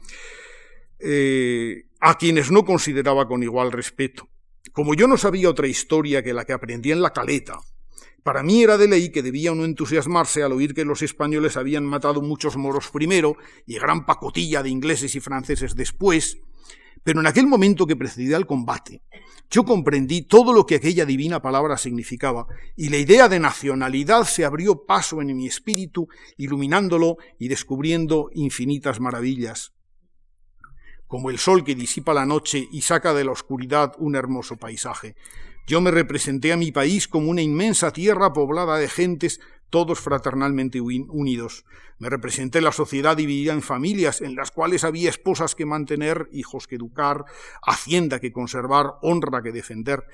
[0.98, 4.28] eh, a quienes no consideraba con igual respeto.
[4.72, 7.60] Como yo no sabía otra historia que la que aprendí en la caleta,
[8.24, 11.84] para mí era de ley que debía uno entusiasmarse al oír que los españoles habían
[11.84, 13.36] matado muchos moros primero
[13.66, 16.38] y gran pacotilla de ingleses y franceses después,
[17.04, 19.02] pero en aquel momento que precedía el combate,
[19.48, 24.44] yo comprendí todo lo que aquella divina palabra significaba, y la idea de nacionalidad se
[24.44, 29.72] abrió paso en mi espíritu, iluminándolo y descubriendo infinitas maravillas.
[31.12, 35.14] Como el sol que disipa la noche y saca de la oscuridad un hermoso paisaje.
[35.66, 39.38] Yo me representé a mi país como una inmensa tierra poblada de gentes
[39.68, 41.66] todos fraternalmente unidos.
[41.98, 46.66] Me representé la sociedad dividida en familias, en las cuales había esposas que mantener, hijos
[46.66, 47.26] que educar,
[47.62, 50.04] hacienda que conservar, honra que defender.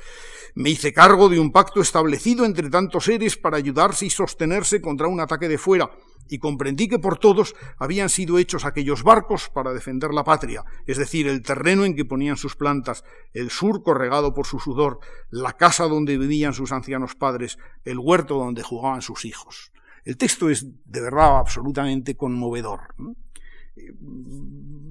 [0.57, 5.07] Me hice cargo de un pacto establecido entre tantos seres para ayudarse y sostenerse contra
[5.07, 5.93] un ataque de fuera,
[6.29, 10.99] y comprendí que por todos habían sido hechos aquellos barcos para defender la patria, es
[10.99, 15.01] decir, el terreno en que ponían sus plantas, el surco regado por su sudor,
[15.31, 19.72] la casa donde vivían sus ancianos padres, el huerto donde jugaban sus hijos.
[20.05, 22.95] El texto es de verdad absolutamente conmovedor.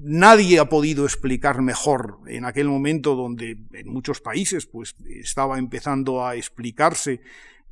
[0.02, 6.24] Nadie ha podido explicar mejor en aquel momento donde en muchos países pues estaba empezando
[6.24, 7.20] a explicarse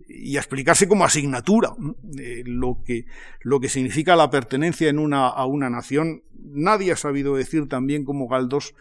[0.08, 1.74] y a explicarse como asignatura
[2.18, 3.06] eh, lo, que,
[3.40, 6.22] lo que significa la pertenencia en una, a una nación.
[6.38, 8.74] Nadie ha sabido decir también como Galdós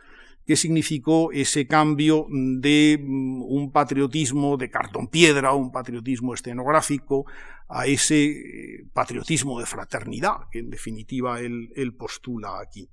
[0.46, 7.26] qué significó ese cambio de mm, un patriotismo de cartón piedra, un patriotismo escenográfico,
[7.68, 12.88] a ese eh, patriotismo de fraternidad que en definitiva él, él postula aquí.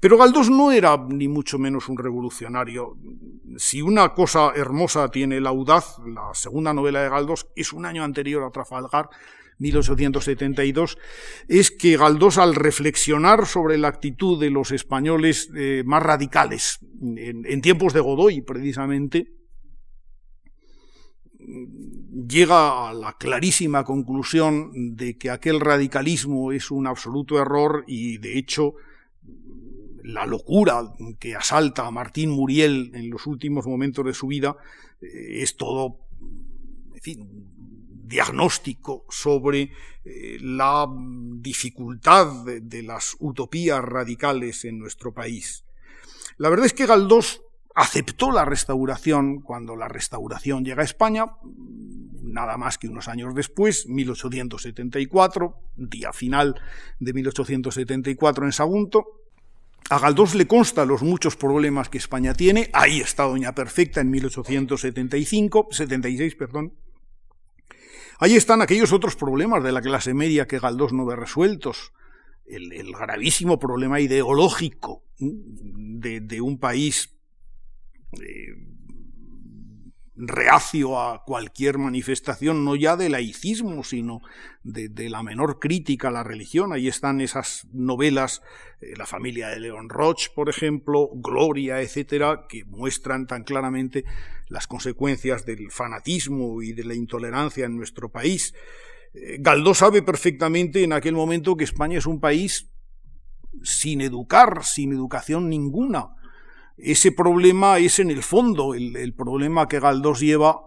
[0.00, 2.96] Pero Galdós no era ni mucho menos un revolucionario.
[3.56, 8.04] Si una cosa hermosa tiene la audaz, la segunda novela de Galdós es un año
[8.04, 9.10] anterior a Trafalgar,
[9.58, 10.98] 1872,
[11.48, 17.60] es que Galdós al reflexionar sobre la actitud de los españoles eh, más radicales, en,
[17.60, 19.32] tiempos de Godoy precisamente,
[22.28, 28.38] llega a la clarísima conclusión de que aquel radicalismo es un absoluto error y de
[28.38, 28.74] hecho
[30.08, 34.56] la locura que asalta a Martín Muriel en los últimos momentos de su vida
[35.02, 35.98] eh, es todo,
[36.94, 37.28] en fin,
[38.06, 39.70] diagnóstico sobre
[40.04, 45.64] eh, la dificultad de, las utopías radicales en nuestro país.
[46.38, 47.42] La verdad es que Galdós
[47.74, 51.26] aceptó la restauración cuando la restauración llega a España,
[52.22, 56.54] nada más que unos años después, 1874, día final
[56.98, 59.18] de 1874 en Sagunto,
[59.90, 62.68] a Galdós le consta los muchos problemas que España tiene.
[62.72, 66.74] Ahí está Doña Perfecta en 1875, 76, perdón.
[68.18, 71.92] Ahí están aquellos otros problemas de la clase media que Galdós no ve resueltos.
[72.46, 77.14] El, gravísimo problema ideológico de, un país
[78.12, 78.54] eh,
[80.18, 84.20] reacio a cualquier manifestación, no ya de laicismo, sino
[84.64, 86.72] de, la menor crítica a la religión.
[86.72, 88.42] Ahí están esas novelas,
[88.80, 94.04] eh, La familia de León Roch, por ejemplo, Gloria, etcétera, que muestran tan claramente
[94.48, 98.54] las consecuencias del fanatismo y de la intolerancia en nuestro país.
[99.14, 102.70] Eh, Galdós sabe perfectamente en aquel momento que España es un país
[103.62, 106.10] sin educar, sin educación ninguna,
[106.78, 110.60] ese problema es en el fondo el, problema que Galdós lleva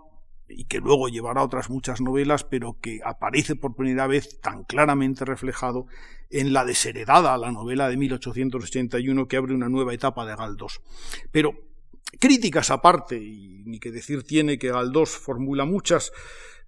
[0.47, 5.23] y que luego llevará otras muchas novelas, pero que aparece por primera vez tan claramente
[5.23, 5.85] reflejado
[6.29, 10.81] en la desheredada, la novela de 1881 que abre una nueva etapa de Galdós.
[11.31, 11.53] Pero
[12.19, 16.11] críticas aparte, y ni que decir tiene que Galdós formula muchas,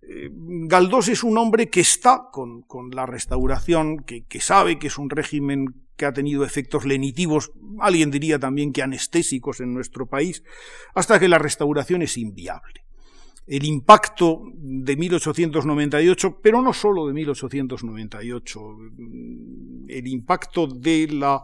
[0.01, 5.09] eh, Galdós es un hombre que está con, la restauración, que, sabe que es un
[5.09, 10.43] régimen que ha tenido efectos lenitivos, alguien diría también que anestésicos en nuestro país,
[10.95, 12.81] hasta que la restauración es inviable.
[13.45, 18.59] El impacto de 1898, pero no solo de 1898,
[19.89, 21.43] el impacto de la,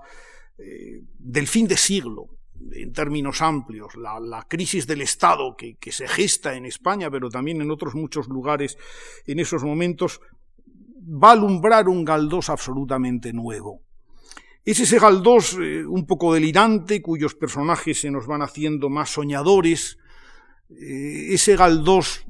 [0.57, 2.39] eh, del fin de siglo,
[2.71, 7.71] en términos amplios, la, crisis del Estado que, se gesta en España, pero también en
[7.71, 8.77] otros muchos lugares
[9.25, 10.21] en esos momentos,
[11.01, 13.81] va a alumbrar un Galdós absolutamente nuevo.
[14.65, 19.97] Es ese Galdós eh, un poco delirante, cuyos personajes se nos van haciendo más soñadores,
[20.69, 22.25] eh, ese Galdós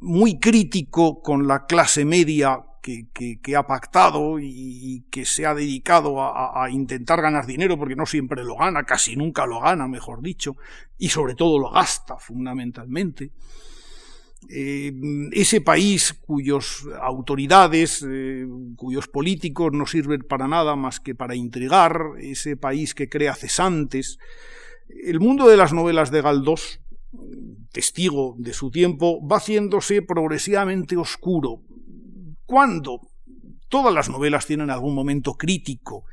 [0.00, 6.68] muy crítico con la clase media que, ha pactado y, que se ha dedicado a,
[6.70, 10.56] intentar ganar dinero, porque no siempre lo gana, casi nunca lo gana, mejor dicho,
[10.98, 13.30] y sobre todo lo gasta fundamentalmente.
[14.48, 14.92] Eh,
[15.32, 22.12] ese país cuyas autoridades, eh, cuyos políticos no sirven para nada más que para intrigar,
[22.20, 24.18] ese país que crea cesantes.
[24.88, 26.80] El mundo de las novelas de Galdós,
[27.72, 31.62] testigo de su tiempo, va haciéndose progresivamente oscuro,
[32.44, 33.00] cuando
[33.68, 36.04] todas las novelas tienen algún momento crítico.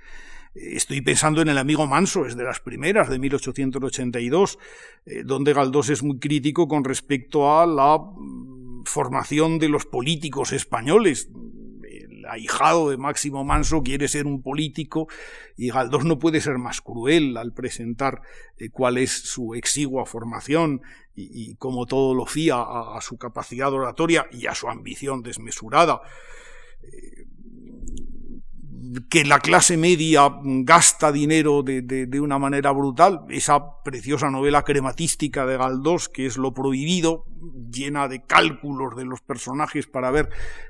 [0.56, 4.58] Estoy pensando en El amigo Manso, es de las primeras, de 1882,
[5.06, 10.52] eh, donde Galdós es muy crítico con respecto a la mm, formación de los políticos
[10.52, 11.30] españoles.
[11.84, 15.08] El ahijado de Máximo Manso quiere ser un político
[15.56, 18.22] y Galdós no puede ser más cruel al presentar
[18.58, 20.82] eh, cuál es su exigua formación
[21.16, 26.02] y, como todo lo fía a, su capacidad oratoria y a su ambición desmesurada.
[26.82, 27.26] Eh,
[29.10, 35.58] que la clase media gasta dinero de, una manera brutal, esa preciosa novela crematística de
[35.58, 37.26] Galdós, que es Lo Prohibido,
[37.72, 40.30] llena de cálculos de los personajes para ver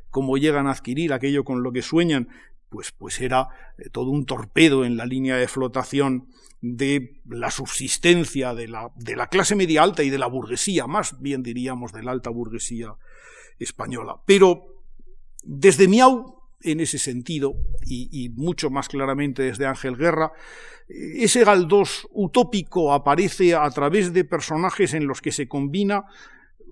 [0.09, 2.30] cómo llegan a adquirir aquello con lo que sueñan,
[2.70, 3.47] pues, pues era
[3.78, 6.28] eh, todo un torpedo en la línea de flotación
[6.61, 11.22] de la subsistencia de la, de la clase media alta y de la burguesía, más
[11.22, 12.95] bien diríamos de la alta burguesía
[13.59, 14.17] española.
[14.26, 14.84] Pero
[15.43, 17.55] desde Miau, en ese sentido,
[17.86, 20.32] y, mucho más claramente desde Ángel Guerra,
[20.89, 26.05] ese Galdós utópico aparece a través de personajes en los que se combina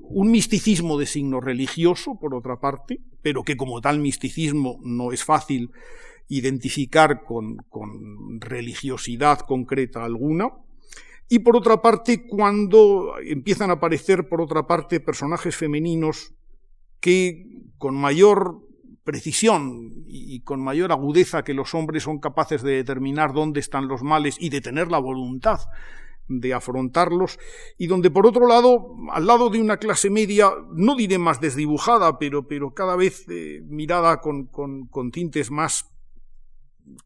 [0.10, 5.24] un misticismo de signo religioso, por otra parte, pero que como tal misticismo no es
[5.24, 5.72] fácil
[6.30, 7.58] identificar con,
[8.40, 10.50] religiosidad concreta alguna.
[11.30, 16.34] Y por otra parte, cuando empiezan a aparecer, por otra parte, personajes femeninos
[17.02, 17.46] que
[17.78, 18.67] con mayor
[19.08, 24.04] precisión y con mayor agudeza que los hombres son capaces de determinar dónde están los
[24.04, 25.62] males y de tener la voluntad
[26.28, 27.40] de afrontarlos,
[27.78, 32.20] y donde por otro lado, al lado de una clase media, no diré más desdibujada,
[32.20, 35.90] pero, pero cada vez eh, mirada con, con tintes más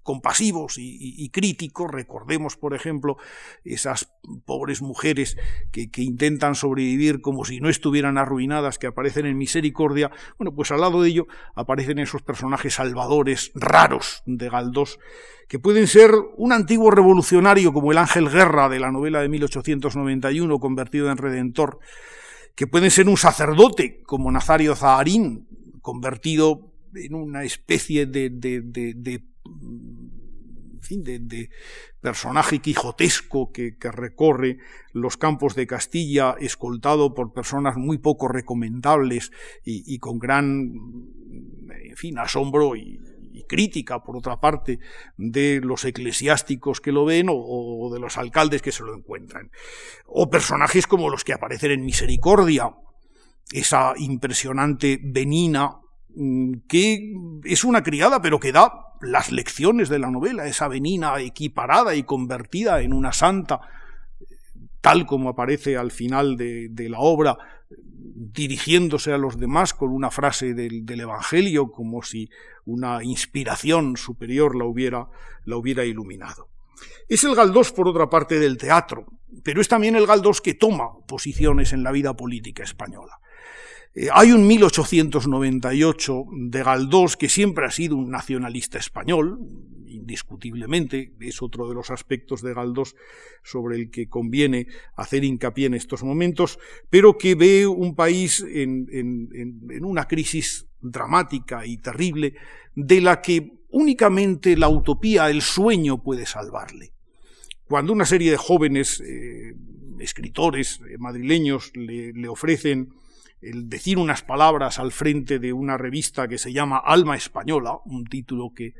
[0.03, 1.89] compasivos y, críticos.
[1.91, 3.17] Recordemos, por ejemplo,
[3.63, 4.11] esas
[4.45, 5.37] pobres mujeres
[5.71, 10.11] que, intentan sobrevivir como si no estuvieran arruinadas, que aparecen en Misericordia.
[10.37, 14.99] Bueno, pues al lado de ello aparecen esos personajes salvadores raros de Galdós,
[15.47, 20.59] que pueden ser un antiguo revolucionario como el Ángel Guerra de la novela de 1891,
[20.59, 21.79] convertido en redentor,
[22.55, 25.47] que pueden ser un sacerdote como Nazario Zaharín,
[25.81, 28.29] convertido en una especie de
[30.81, 31.49] fin, de,
[32.01, 34.57] personaje quijotesco que, recorre
[34.93, 39.31] los campos de Castilla, escoltado por personas muy poco recomendables
[39.63, 40.71] y, con gran,
[41.69, 42.99] en fin, asombro y,
[43.47, 44.79] crítica, por otra parte,
[45.17, 49.51] de los eclesiásticos que lo ven o, de los alcaldes que se lo encuentran.
[50.05, 52.73] O personajes como los que aparecen en Misericordia,
[53.51, 55.79] esa impresionante venina
[56.15, 61.19] mm, que es una criada pero que da las lecciones de la novela, esa venina
[61.19, 63.61] equiparada y convertida en una santa,
[64.81, 67.37] tal como aparece al final de, la obra,
[67.69, 72.29] dirigiéndose a los demás con una frase del, Evangelio, como si
[72.65, 75.07] una inspiración superior la hubiera,
[75.45, 76.49] la hubiera iluminado.
[77.07, 79.05] Es el Galdós, por otra parte, del teatro,
[79.43, 83.19] pero es también el Galdós que toma posiciones en la vida política española.
[83.93, 89.39] Eh, hay un 1898 de Galdós que siempre ha sido un nacionalista español,
[89.87, 92.95] indiscutiblemente, es otro de los aspectos de Galdós
[93.43, 96.57] sobre el que conviene hacer hincapié en estos momentos,
[96.89, 98.87] pero que ve un país en,
[99.83, 102.35] una crisis dramática y terrible
[102.75, 106.93] de la que únicamente la utopía, el sueño puede salvarle.
[107.65, 109.53] Cuando una serie de jóvenes eh,
[109.99, 112.93] escritores eh, madrileños le, ofrecen
[113.41, 118.05] el decir unas palabras al frente de una revista que se llama Alma Española, un
[118.05, 118.73] título que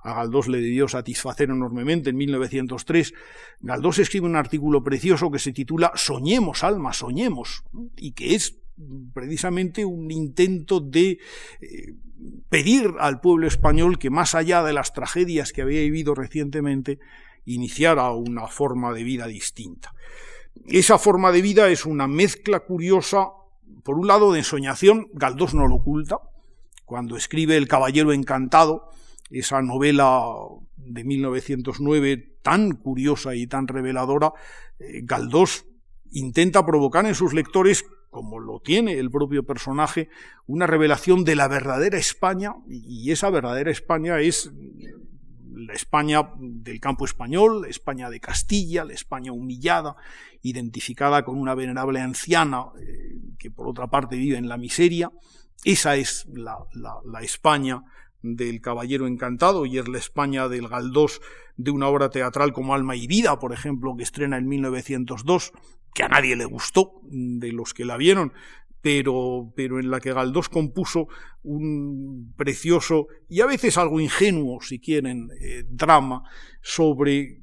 [0.00, 3.12] a Galdós le debió satisfacer enormemente en 1903.
[3.60, 7.64] Galdós escribe un artículo precioso que se titula Soñemos, alma, soñemos,
[7.96, 8.58] y que es
[9.12, 11.18] precisamente un intento de
[11.60, 11.94] eh,
[12.48, 16.98] pedir al pueblo español que más allá de las tragedias que había vivido recientemente,
[17.44, 19.94] iniciara una forma de vida distinta.
[20.66, 23.28] Esa forma de vida es una mezcla curiosa,
[23.86, 26.18] por un lado, de ensoñación, Galdós no lo oculta,
[26.84, 28.90] cuando escribe El Caballero Encantado,
[29.30, 30.24] esa novela
[30.76, 34.32] de 1909 tan curiosa y tan reveladora,
[34.80, 35.66] eh, Galdós
[36.10, 40.08] intenta provocar en sus lectores, como lo tiene el propio personaje,
[40.48, 44.50] una revelación de la verdadera España, y esa verdadera España es
[45.56, 49.96] la España del campo español, la España de Castilla, la España humillada,
[50.42, 52.95] identificada con una venerable anciana eh,
[53.38, 55.10] que por otra parte vive en la miseria.
[55.64, 56.58] Esa es la,
[57.04, 57.82] la España
[58.22, 61.20] del Caballero Encantado y es la España del Galdós
[61.56, 65.52] de una obra teatral como Alma y Vida, por ejemplo, que estrena en 1902,
[65.94, 68.32] que a nadie le gustó de los que la vieron,
[68.82, 71.08] pero, pero en la que Galdós compuso
[71.42, 76.22] un precioso y a veces algo ingenuo, si quieren, eh, drama
[76.62, 77.40] sobre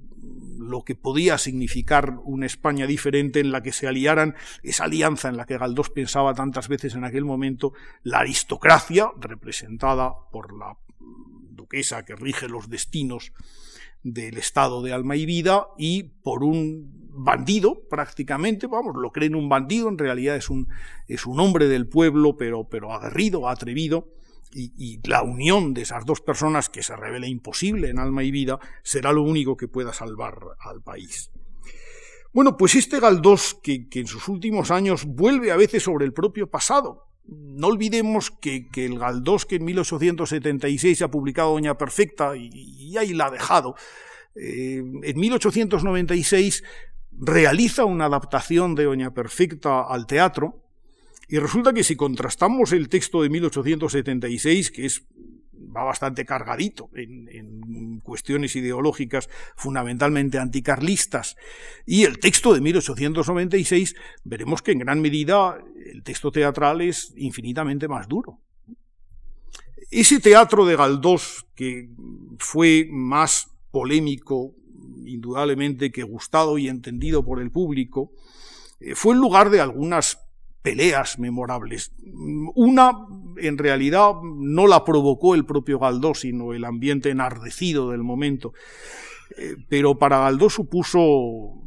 [0.58, 5.38] lo que podía significar una España diferente en la que se aliaran esa alianza en
[5.38, 10.78] la que Galdós pensaba tantas veces en aquel momento, la aristocracia, representada por la
[11.52, 13.34] duquesa que rige los destinos
[14.04, 19.48] del estado de alma y vida, y por un bandido prácticamente, vamos, lo creen un
[19.48, 20.68] bandido, en realidad es un,
[21.08, 24.10] es un hombre del pueblo, pero, pero aguerrido, atrevido,
[24.56, 28.60] y, la unión de esas dos personas que se revela imposible en alma y vida
[28.84, 31.32] será lo único que pueda salvar al país.
[32.34, 36.50] Bueno, pues este Galdós, que, en sus últimos años vuelve a veces sobre el propio
[36.50, 43.14] pasado, no olvidemos que, el Galdós que en 1876 ha publicado Doña Perfecta y, ahí
[43.14, 43.76] la ha dejado,
[44.36, 46.64] eh, en 1896
[47.12, 50.63] realiza una adaptación de Doña Perfecta al teatro,
[51.28, 55.06] y resulta que si contrastamos el texto de 1876, que es
[55.76, 61.36] va bastante cargadito en, cuestiones ideológicas fundamentalmente anticarlistas,
[61.86, 67.88] y el texto de 1896, veremos que en gran medida el texto teatral es infinitamente
[67.88, 68.40] más duro.
[69.90, 71.90] Ese teatro de Galdós, que
[72.40, 74.54] fue más polémico,
[75.06, 78.12] indudablemente, que gustado y entendido por el público,
[78.80, 80.23] eh, fue el lugar de algunas
[80.64, 81.92] peleas memorables.
[82.56, 82.92] Una,
[83.38, 88.54] en realidad, no la provocó el propio Galdós, sino el ambiente enardecido del momento.
[89.38, 91.62] Eh, pero para Galdós supuso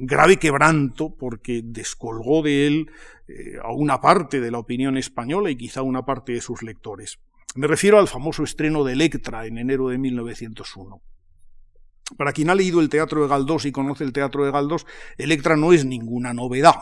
[0.00, 2.90] grave quebranto porque descolgó de él
[3.28, 7.18] eh, a una parte de la opinión española y quizá una parte de sus lectores.
[7.54, 11.02] Me refiero al famoso estreno de Electra en enero de 1901.
[12.16, 14.86] Para quien ha leído el teatro de Galdós y conoce el teatro de Galdós,
[15.18, 16.76] Electra no es ninguna novedad.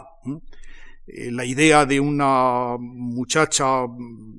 [1.07, 3.87] Eh, la idea de una muchacha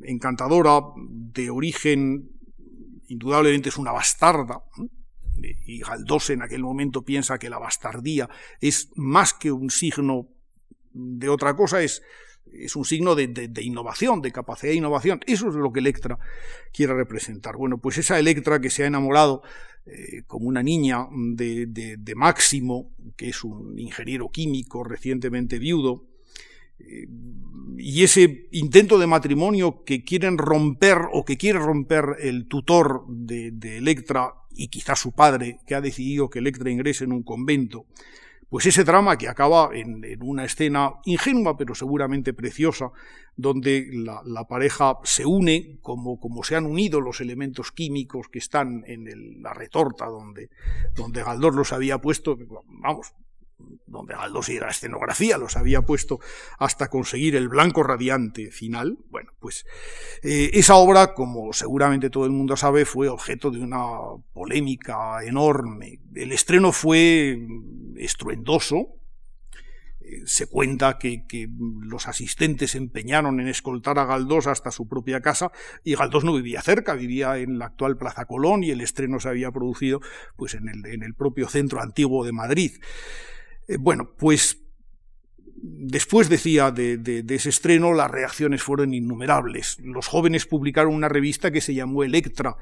[0.04, 2.30] encantadora de origen
[3.08, 4.64] indudablemente es una bastarda,
[5.66, 10.28] y Galdós en aquel momento piensa que la bastardía es más que un signo
[10.94, 12.02] de otra cosa, es,
[12.52, 15.20] es un signo de, innovación, de capacidad de innovación.
[15.28, 16.18] Eso es lo que Electra
[16.74, 17.56] quiere representar.
[17.56, 19.44] Bueno, pues esa Electra que se ha enamorado
[19.86, 26.08] eh, como una niña de, de Máximo, que es un ingeniero químico recientemente viudo,
[26.80, 33.78] y ese intento de matrimonio que quieren romper o que quiere romper el tutor de,
[33.78, 37.86] Electra y quizás su padre, que ha decidido que Electra ingrese en un convento,
[38.50, 42.92] pues ese drama que acaba en, una escena ingenua pero seguramente preciosa,
[43.36, 48.84] donde la, pareja se une como, como, se han unido los elementos químicos que están
[48.88, 50.50] en la retorta donde,
[50.96, 53.14] donde Galdós los había puesto, vamos,
[53.88, 56.20] donde Galdós y la escenografía los había puesto
[56.60, 59.66] hasta conseguir el blanco radiante final, bueno, pues
[60.24, 63.88] eh, esa obra, como seguramente todo el mundo sabe, fue objeto de una
[64.34, 66.00] polémica enorme.
[66.14, 67.40] El estreno fue
[67.96, 68.98] estruendoso,
[70.02, 71.48] eh, se cuenta que, que,
[71.82, 75.52] los asistentes se empeñaron en escoltar a Galdós hasta su propia casa
[75.84, 79.30] y Galdós no vivía cerca, vivía en la actual Plaza Colón y el estreno se
[79.30, 80.02] había producido
[80.36, 82.74] pues, en, el, en el propio centro antiguo de Madrid.
[83.68, 84.58] Eh, bueno, pues
[85.60, 89.80] Después, decía, de, ese estreno, las reacciones fueron innumerables.
[89.80, 92.58] Los jóvenes publicaron una revista que se llamó Electra.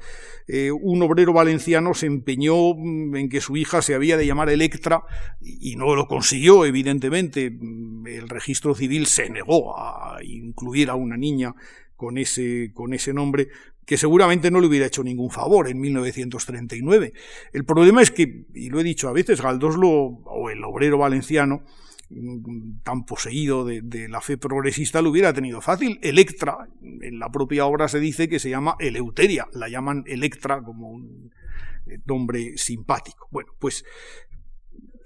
[0.48, 4.48] Eh, un obrero valenciano se empeñó mm, en que su hija se había de llamar
[4.48, 5.02] Electra
[5.42, 7.50] y no lo consiguió, evidentemente.
[7.50, 11.54] Mm, el registro civil se negó a incluir a una niña
[11.96, 13.48] con ese, con ese nombre,
[13.86, 17.12] que seguramente no le hubiera hecho ningún favor en 1939.
[17.52, 21.62] El problema es que, y lo he dicho a veces, Galdós o el obrero valenciano,
[22.10, 26.00] mm, tan poseído de, la fe progresista lo hubiera tenido fácil.
[26.02, 30.90] Electra, en la propia obra se dice que se llama Eleuteria, la llaman Electra como
[30.90, 31.30] un
[31.86, 33.28] eh, nombre simpático.
[33.30, 33.84] Bueno, pues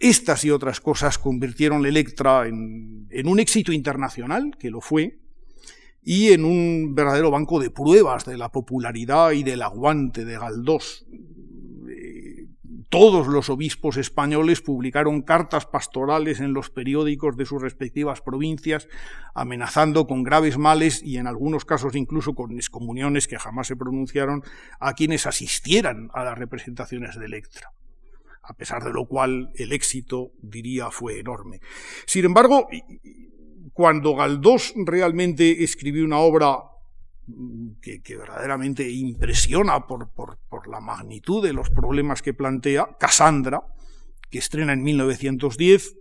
[0.01, 5.19] estas y otras cosas convirtieron Electra en un éxito internacional, que lo fue,
[6.03, 11.07] y en un verdadero banco de pruebas de la popularidad y del aguante de Galdós.
[11.89, 12.47] Eh,
[12.89, 18.89] todos los obispos españoles publicaron cartas pastorales en los periódicos de sus respectivas provincias,
[19.35, 24.43] amenazando con graves males y en algunos casos incluso con excomuniones que jamás se pronunciaron
[24.81, 27.73] a quienes asistieran a las representaciones de Electra
[28.51, 31.61] a pesar de lo cual el éxito, diría, fue enorme.
[32.05, 32.67] Sin embargo,
[33.73, 36.59] cuando Galdós realmente escribió una obra
[37.27, 40.09] mm, que, verdaderamente impresiona por,
[40.69, 43.63] la magnitud de los problemas que plantea, Cassandra,
[44.31, 45.97] que estrena en 1910,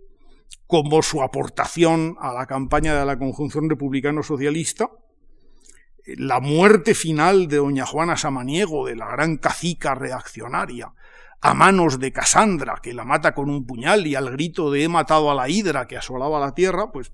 [0.66, 4.90] como su aportación a la campaña de la conjunción republicano-socialista,
[6.06, 10.92] la muerte final de doña Juana Samaniego, de la gran cacica reaccionaria,
[11.42, 14.88] a manos de Cassandra, que la mata con un puñal, y al grito de he
[14.88, 17.12] matado a la hidra que asolaba la tierra, pues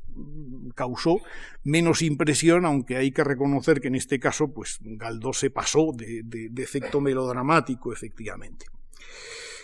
[0.74, 1.20] causó
[1.64, 6.50] menos impresión, aunque hay que reconocer que en este caso, pues Galdós se pasó de,
[6.56, 8.66] efecto melodramático, efectivamente.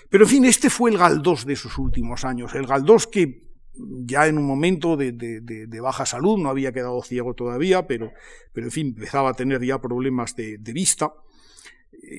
[0.08, 4.26] Pero en fin, este fue el Galdós de esos últimos años, el Galdós que ya
[4.26, 8.12] en un momento de, baja salud, no había quedado ciego todavía, pero,
[8.52, 11.12] pero en fin, empezaba a tener ya problemas de, vista,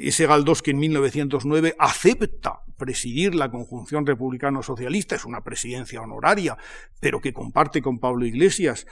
[0.02, 6.58] ese Galdós que en 1909 acepta presidir la conjunción republicano-socialista, es una presidencia honoraria,
[7.00, 8.88] pero que comparte con Pablo Iglesias,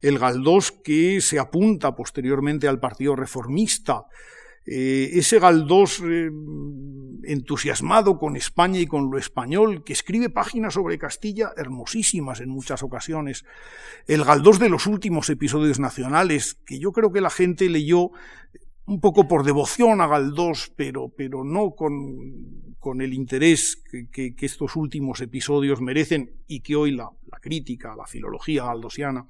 [0.00, 4.06] el Galdós que se apunta posteriormente al Partido Reformista,
[4.68, 6.28] eh, ese Galdós eh,
[7.22, 12.82] entusiasmado con España y con lo español, que escribe páginas sobre Castilla hermosísimas en muchas
[12.82, 13.44] ocasiones,
[14.08, 18.10] el Galdós de los últimos episodios nacionales, que yo creo que la gente leyó
[18.86, 23.82] un poco por devoción a Galdós, pero, pero no con, con el interés
[24.12, 29.26] que, que, estos últimos episodios merecen y que hoy la, la, crítica, la filología galdosiana,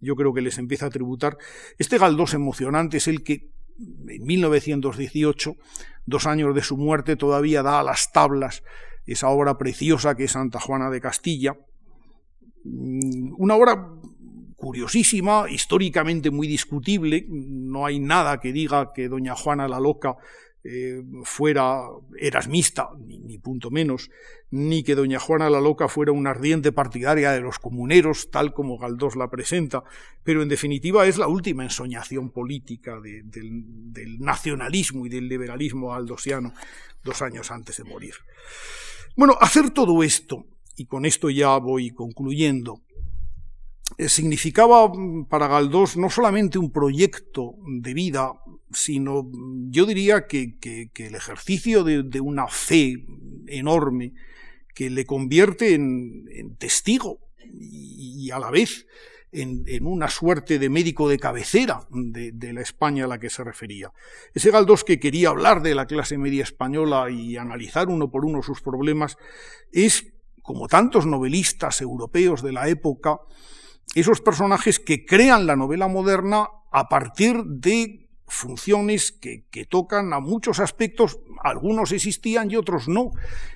[0.00, 1.36] yo creo que les empieza a tributar.
[1.78, 5.56] Este Galdós emocionante es el que en 1918,
[6.06, 8.62] dos años de su muerte, todavía da a las tablas
[9.04, 11.56] esa obra preciosa que es Santa Juana de Castilla,
[12.64, 13.88] mm, una obra
[14.56, 17.26] curiosísima, históricamente muy discutible.
[17.28, 20.16] No hay nada que diga que doña Juana la Loca
[20.68, 21.82] eh, fuera
[22.18, 24.10] erasmista, ni, punto menos,
[24.50, 28.76] ni que doña Juana la Loca fuera una ardiente partidaria de los comuneros, tal como
[28.76, 29.84] Galdós la presenta,
[30.24, 36.52] pero en definitiva es la última ensoñación política del, del, nacionalismo y del liberalismo aldosiano
[37.04, 38.14] dos años antes de morir.
[39.14, 40.46] Bueno, hacer todo esto,
[40.76, 42.82] y con esto ya voy concluyendo,
[44.08, 48.32] significaba mm, para Galdós no solamente un proyecto de vida,
[48.72, 50.56] sino mm, yo diría que,
[50.94, 53.04] el ejercicio de, una fe
[53.46, 54.12] enorme
[54.74, 57.20] que le convierte en, testigo
[57.52, 58.86] y, a la vez
[59.32, 63.92] en, una suerte de médico de cabecera de, la España a la que se refería.
[64.34, 68.42] Ese Galdós que quería hablar de la clase media española y analizar uno por uno
[68.42, 69.16] sus problemas
[69.72, 70.12] es,
[70.42, 73.20] como tantos novelistas europeos de la época,
[73.94, 80.58] esos personajes que crean la novela moderna a partir de funciones que, tocan a muchos
[80.58, 83.12] aspectos, algunos existían y otros no.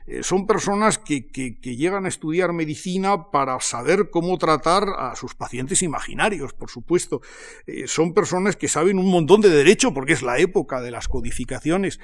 [0.07, 1.28] Eh, son personas que,
[1.62, 7.20] llegan a estudiar medicina para saber cómo tratar a sus pacientes imaginarios, por supuesto.
[7.66, 11.09] Eh, son personas que saben un montón de derecho porque es la época de las
[11.09, 11.99] codificaciones.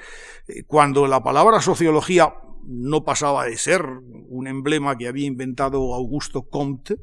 [0.47, 2.33] Eh, cuando la palabra sociología
[2.65, 3.81] no pasaba de ser
[4.27, 6.97] un emblema que había inventado Augusto Comte,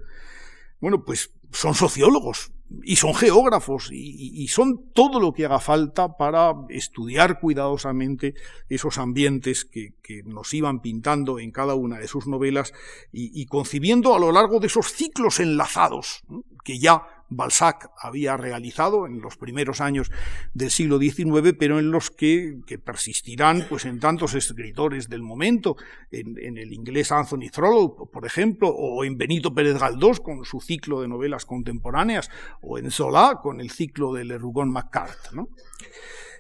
[0.85, 6.53] bueno, pues son sociólogos y son geógrafos y, son todo lo que haga falta para
[6.68, 8.35] estudiar cuidadosamente
[8.68, 9.95] esos ambientes que,
[10.26, 12.74] nos iban pintando en cada una de sus novelas
[13.12, 16.22] y, concibiendo a lo largo de esos ciclos enlazados
[16.64, 20.11] que ya Balzac había realizado en los primeros años
[20.53, 25.77] del siglo XIX, pero en los que, persistirán pues, en tantos escritores del momento,
[26.11, 31.01] en, el inglés Anthony Trollope, por ejemplo, o en Benito Pérez Galdós con su ciclo
[31.01, 35.33] de novelas contemporáneas, o en Zola con el ciclo de Le Rougon Macquart.
[35.33, 35.49] ¿no?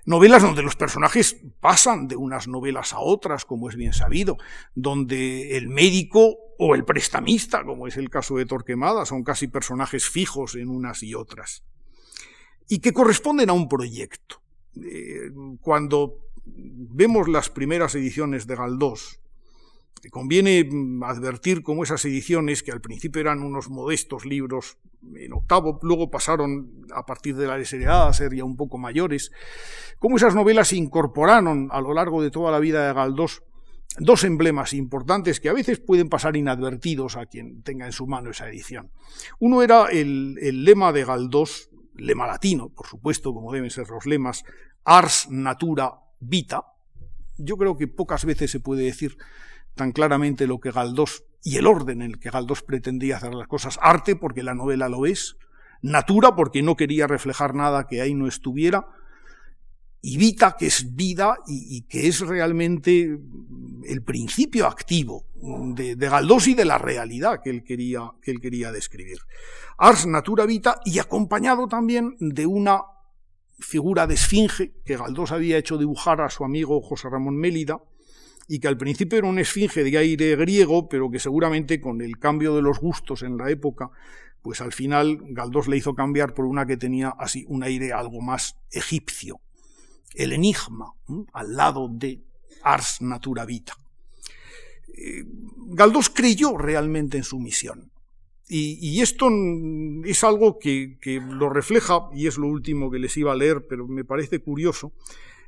[0.06, 4.36] Novelas donde los personajes pasan de unas novelas a otras, como es bien sabido,
[4.74, 10.08] donde el médico o el prestamista, como es el caso de Torquemada, son casi personajes
[10.08, 11.64] fijos en unas y otras,
[12.68, 14.40] y que corresponden a un proyecto.
[14.76, 15.30] Eh,
[15.60, 19.20] cuando vemos las primeras ediciones de Galdós,
[20.10, 24.78] Conviene mm, advertir cómo esas ediciones, que al principio eran unos modestos libros
[25.16, 29.32] en octavo, luego pasaron a partir de la desheredada a ser ya un poco mayores,
[29.98, 33.42] cómo esas novelas incorporaron a lo largo de toda la vida de Galdós
[33.98, 38.30] dos emblemas importantes que a veces pueden pasar inadvertidos a quien tenga en su mano
[38.30, 38.90] esa edición.
[39.38, 44.44] Uno era el, lema de Galdós, lema latino, por supuesto, como deben ser los lemas,
[44.84, 46.64] ars natura vita.
[47.36, 49.16] Yo creo que pocas veces se puede decir
[49.74, 53.48] tan claramente lo que Galdós y el orden en el que Galdós pretendía hacer las
[53.48, 53.78] cosas.
[53.82, 55.36] Arte, porque la novela lo es.
[55.82, 58.86] Natura, porque no quería reflejar nada que ahí no estuviera.
[60.06, 63.18] Y vita, que es vida y, que es realmente
[63.86, 68.70] el principio activo de, Galdós y de la realidad que él quería, que él quería
[68.70, 69.20] describir.
[69.78, 72.82] Ars natura vita y acompañado también de una
[73.58, 77.80] figura de esfinge que Galdós había hecho dibujar a su amigo José Ramón Mélida,
[78.46, 82.18] y que al principio era una esfinge de aire griego, pero que seguramente con el
[82.18, 83.90] cambio de los gustos en la época,
[84.42, 88.20] pues al final Galdós le hizo cambiar por una que tenía así un aire algo
[88.20, 89.40] más egipcio.
[90.14, 90.94] El enigma,
[91.32, 92.22] al lado de
[92.62, 93.74] Ars Natura Vita.
[94.96, 95.24] Eh,
[95.68, 97.90] Galdós creyó realmente en su misión.
[98.46, 99.30] Y, esto
[100.04, 100.98] es algo que,
[101.28, 104.92] lo refleja, y es lo último que les iba a leer, pero me parece curioso,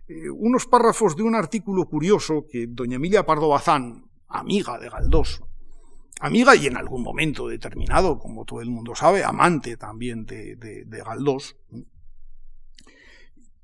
[0.08, 5.42] eh, unos párrafos de un artículo curioso que doña Emilia Pardo Bazán, amiga de Galdós,
[6.20, 11.54] amiga y en algún momento determinado, como todo el mundo sabe, amante también de Galdós,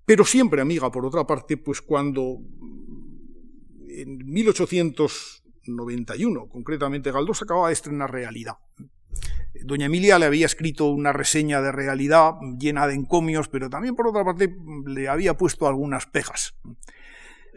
[0.05, 2.40] pero siempre amiga, por otra parte, pues cuando
[3.88, 8.57] en 1891, concretamente, Galdós acababa de estrenar Realidad.
[9.64, 14.09] Doña Emilia le había escrito una reseña de realidad llena de encomios, pero también por
[14.09, 16.55] otra parte le había puesto algunas pejas.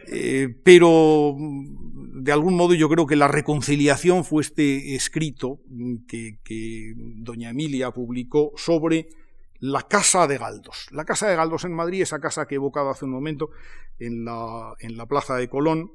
[0.08, 5.62] Eh, pero de algún modo yo creo que la reconciliación fue este escrito
[6.08, 9.08] que, que doña Emilia publicó sobre
[9.60, 10.88] la Casa de Galdos.
[10.92, 13.50] La Casa de Galdos en Madrid, esa casa que he evocado hace un momento
[14.00, 15.92] en la, Plaza de Colón,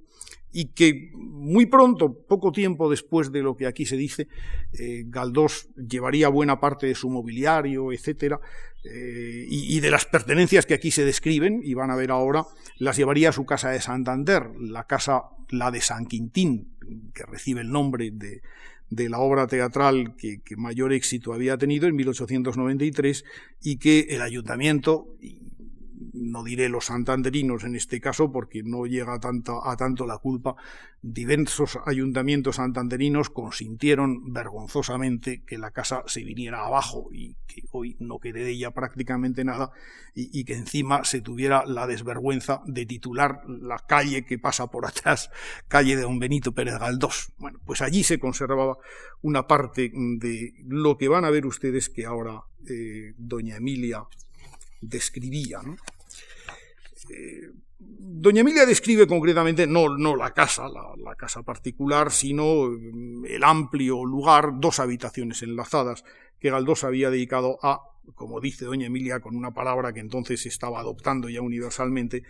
[0.52, 4.26] y que muy pronto, poco tiempo después de lo que aquí se dice,
[4.72, 8.40] eh, Galdós llevaría buena parte de su mobiliario, etcétera,
[8.84, 12.46] eh, y, de las pertenencias que aquí se describen, y van a ver ahora,
[12.78, 16.74] las llevaría a su casa de Santander, la casa, la de San Quintín,
[17.14, 18.42] que recibe el nombre de,
[18.90, 23.24] de la obra teatral que, que, mayor éxito había tenido en 1893
[23.62, 25.06] y que el ayuntamiento,
[26.12, 30.18] no diré los santanderinos en este caso porque no llega a tanto, a tanto la
[30.18, 30.56] culpa,
[31.02, 38.18] diversos ayuntamientos santanderinos consintieron vergonzosamente que la casa se viniera abajo y que hoy no
[38.18, 39.70] quede de ella prácticamente nada
[40.14, 45.30] y, que encima se tuviera la desvergüenza de titular la calle que pasa por atrás,
[45.68, 47.32] calle de don Benito Pérez Galdós.
[47.38, 48.76] Bueno, pues allí se conservaba
[49.22, 54.04] una parte de lo que van a ver ustedes que ahora eh, doña Emilia
[54.80, 55.60] describía.
[57.08, 63.44] Eh, doña Emilia describe concretamente no, no la casa, la, casa particular, sino mm, el
[63.44, 66.04] amplio lugar, dos habitaciones enlazadas
[66.38, 67.80] que Galdós había dedicado a,
[68.14, 72.22] como dice doña Emilia con una palabra que entonces estaba adoptando ya universalmente,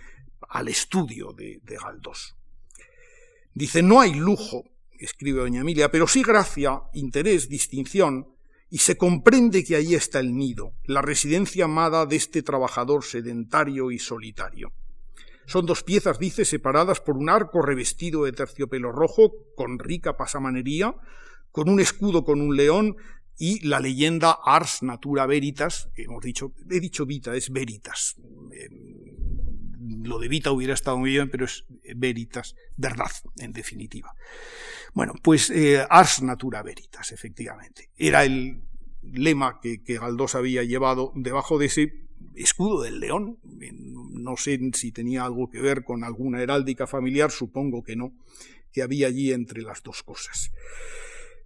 [0.48, 2.34] al estudio de Galdós.
[3.55, 4.64] Dice, no hay lujo,
[4.98, 8.28] escribe doña Emilia, pero sí gracia, interés, distinción,
[8.70, 13.90] y se comprende que ahí está el nido, la residencia amada de este trabajador sedentario
[13.90, 14.72] y solitario.
[15.46, 20.94] Son dos piezas, dice, separadas por un arco revestido de terciopelo rojo, con rica pasamanería,
[21.50, 22.96] con un escudo con un león
[23.36, 28.14] y la leyenda Ars Natura Veritas, hemos dicho, he dicho Vita, es Veritas.
[30.03, 31.64] Lo de Vita hubiera estado muy bien, pero es
[31.97, 34.14] Veritas, verdad, en definitiva.
[34.95, 37.91] Bueno, pues eh, Ars Natura Veritas, efectivamente.
[37.97, 38.62] Era el
[39.03, 43.38] lema que, que Galdós había llevado debajo de ese escudo del león.
[43.43, 48.14] No sé si tenía algo que ver con alguna heráldica familiar, supongo que no,
[48.72, 50.53] que había allí entre las dos cosas.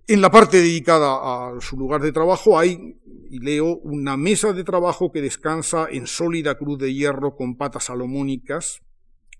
[0.06, 1.14] En la parte dedicada
[1.56, 2.98] a su lugar de trabajo hay,
[3.30, 7.84] y leo, una mesa de trabajo que descansa en sólida cruz de hierro con patas
[7.84, 8.82] salomónicas,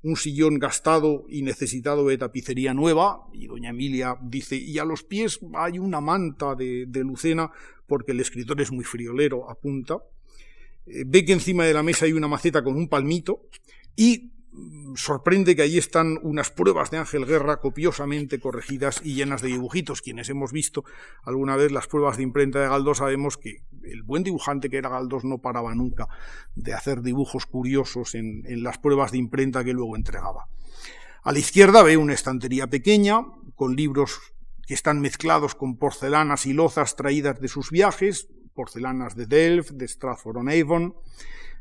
[0.02, 5.02] un sillón gastado y necesitado de tapicería nueva, y doña Emilia dice, y a los
[5.02, 7.50] pies hay una manta de, lucena,
[7.86, 9.98] porque el escritor es muy friolero, apunta.
[10.86, 13.48] Eh, ve que encima de la mesa hay una maceta con un palmito,
[13.96, 14.32] y
[14.96, 20.02] sorprende que allí están unas pruebas de Ángel Guerra copiosamente corregidas y llenas de dibujitos.
[20.02, 20.84] Quienes hemos visto
[21.24, 24.88] alguna vez las pruebas de imprenta de Galdós sabemos que el buen dibujante que era
[24.88, 26.08] Galdós no paraba nunca
[26.54, 30.46] de hacer dibujos curiosos en, en las pruebas de imprenta que luego entregaba.
[31.22, 33.20] A la izquierda ve una estantería pequeña
[33.54, 34.20] con libros
[34.66, 39.88] que están mezclados con porcelanas y lozas traídas de sus viajes, porcelanas de Delft, de
[39.88, 40.94] Stratford-on-Avon,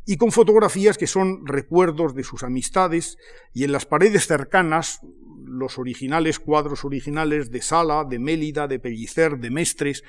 [0.05, 3.17] y con fotografías que son recuerdos de sus amistades
[3.53, 4.99] y en las paredes cercanas
[5.45, 10.03] los originales cuadros originales de Sala, de Mélida, de Pellicer, de Mestres,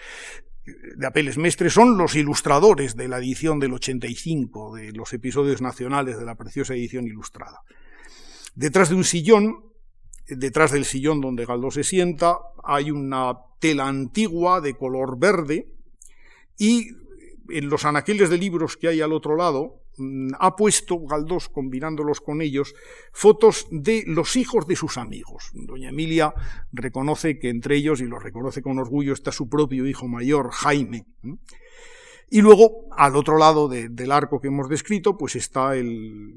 [0.97, 6.19] de Apeles Mestres, son los ilustradores de la edición del 85, de los episodios nacionales
[6.19, 7.61] de la preciosa edición ilustrada.
[8.55, 9.65] Detrás de un sillón,
[10.27, 15.69] detrás del sillón donde Galdó se sienta, hay una tela antigua de color verde
[16.57, 16.89] y
[17.51, 19.84] en los anaqueles de libros que hay al otro lado,
[20.39, 22.75] ha puesto Galdós, combinándolos con ellos,
[23.13, 25.51] fotos de los hijos de sus amigos.
[25.55, 26.35] Doña Emilia
[26.73, 31.07] reconoce que entre ellos, y lo reconoce con orgullo, está su propio hijo mayor, Jaime.
[32.31, 36.35] Y luego, al otro lado del arco que hemos descrito, pues está el,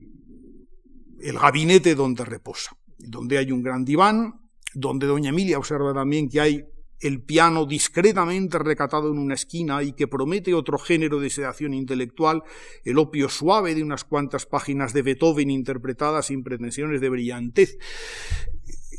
[1.19, 4.33] el gabinete donde reposa, donde hay un gran diván,
[4.73, 6.63] donde doña Emilia observa también que hay
[6.99, 12.43] el piano discretamente recatado en una esquina y que promete otro género de sedación intelectual,
[12.83, 17.77] el opio suave de unas cuantas páginas de Beethoven interpretadas sin pretensiones de brillantez.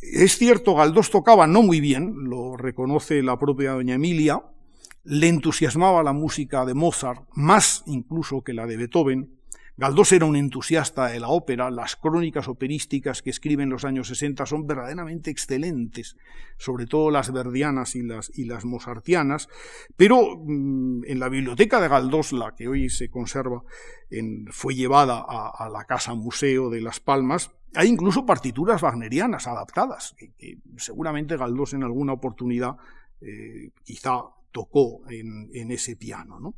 [0.00, 4.42] Es cierto, Galdós tocaba no muy bien, lo reconoce la propia doña Emilia,
[5.04, 9.37] le entusiasmaba la música de Mozart, más incluso que la de Beethoven,
[9.78, 14.08] Galdós era un entusiasta de la ópera, las crónicas operísticas que escribe en los años
[14.08, 16.16] 60 son verdaderamente excelentes,
[16.56, 19.48] sobre todo las verdianas y las, mozartianas,
[19.96, 23.62] pero mm, en la biblioteca de Galdós, la que hoy se conserva,
[24.50, 30.58] fue llevada a, la Casa Museo de Las Palmas, hay incluso partituras wagnerianas adaptadas, que,
[30.76, 32.78] seguramente Galdós en alguna oportunidad
[33.20, 36.40] eh, quizá tocó en, en ese piano.
[36.40, 36.56] ¿no?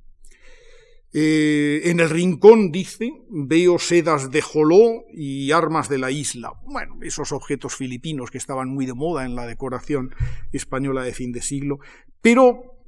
[1.12, 6.52] Eh, en el rincón, dice, veo sedas de joló y armas de la isla.
[6.64, 10.14] Bueno, esos objetos filipinos que estaban muy de moda en la decoración
[10.52, 11.80] española de fin de siglo.
[12.20, 12.78] Pero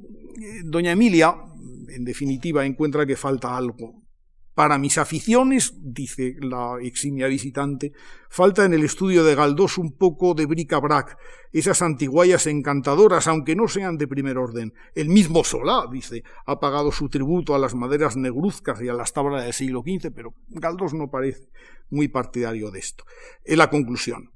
[0.41, 1.35] eh, doña Emilia,
[1.89, 4.02] en definitiva, encuentra que falta algo.
[4.55, 7.93] Para mis aficiones, dice la eximia visitante,
[8.29, 11.17] falta en el estudio de Galdós un poco de bric-a-brac,
[11.53, 14.75] esas antiguallas encantadoras, aunque no sean de primer orden.
[14.95, 19.15] El mismo Solá, dice, ha pagado su tributo a las maderas negruzcas y a las
[19.15, 21.49] tablas del siglo XV, pero Galdós no parece
[21.89, 23.05] muy partidario de esto.
[23.45, 24.31] En la conclusión,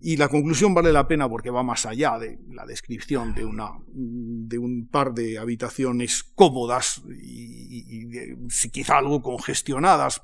[0.00, 3.70] y la conclusión vale la pena porque va más allá de la descripción de, una,
[3.92, 8.08] de un par de habitaciones cómodas y,
[8.70, 10.22] quizá algo congestionadas.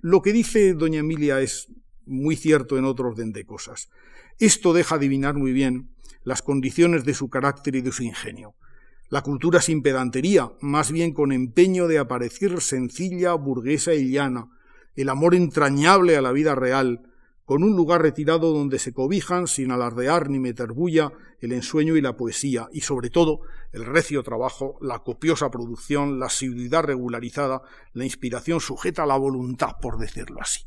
[0.00, 1.68] Lo que dice doña Emilia es
[2.06, 3.90] muy cierto en otro orden de cosas.
[4.38, 5.90] Esto deja adivinar muy bien
[6.24, 8.54] las condiciones de su carácter y de su ingenio.
[9.10, 14.48] La cultura sin pedantería, más bien con empeño de aparecer sencilla, burguesa y llana,
[14.96, 17.02] el amor entrañable a la vida real,
[17.48, 22.02] con un lugar retirado donde se cobijan, sin alardear ni meter bulla, el ensueño y
[22.02, 23.40] la poesía, y sobre todo
[23.72, 27.62] el recio trabajo, la copiosa producción, la asiduidad regularizada,
[27.94, 30.66] la inspiración sujeta a la voluntad, por decirlo así.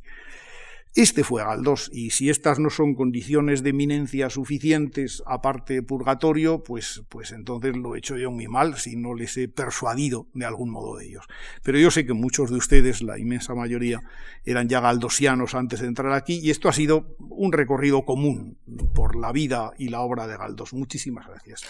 [0.94, 7.04] Este fue Galdós, y si estas no son condiciones de eminencia suficientes, aparte purgatorio, pues,
[7.08, 10.70] pues entonces lo he hecho yo muy mal si no les he persuadido de algún
[10.70, 11.26] modo de ellos.
[11.64, 14.02] Pero yo sé que muchos de ustedes, la inmensa mayoría,
[14.44, 18.58] eran ya galdosianos antes de entrar aquí, y esto ha sido un recorrido común
[18.94, 20.74] por la vida y la obra de Galdós.
[20.74, 21.64] Muchísimas gracias.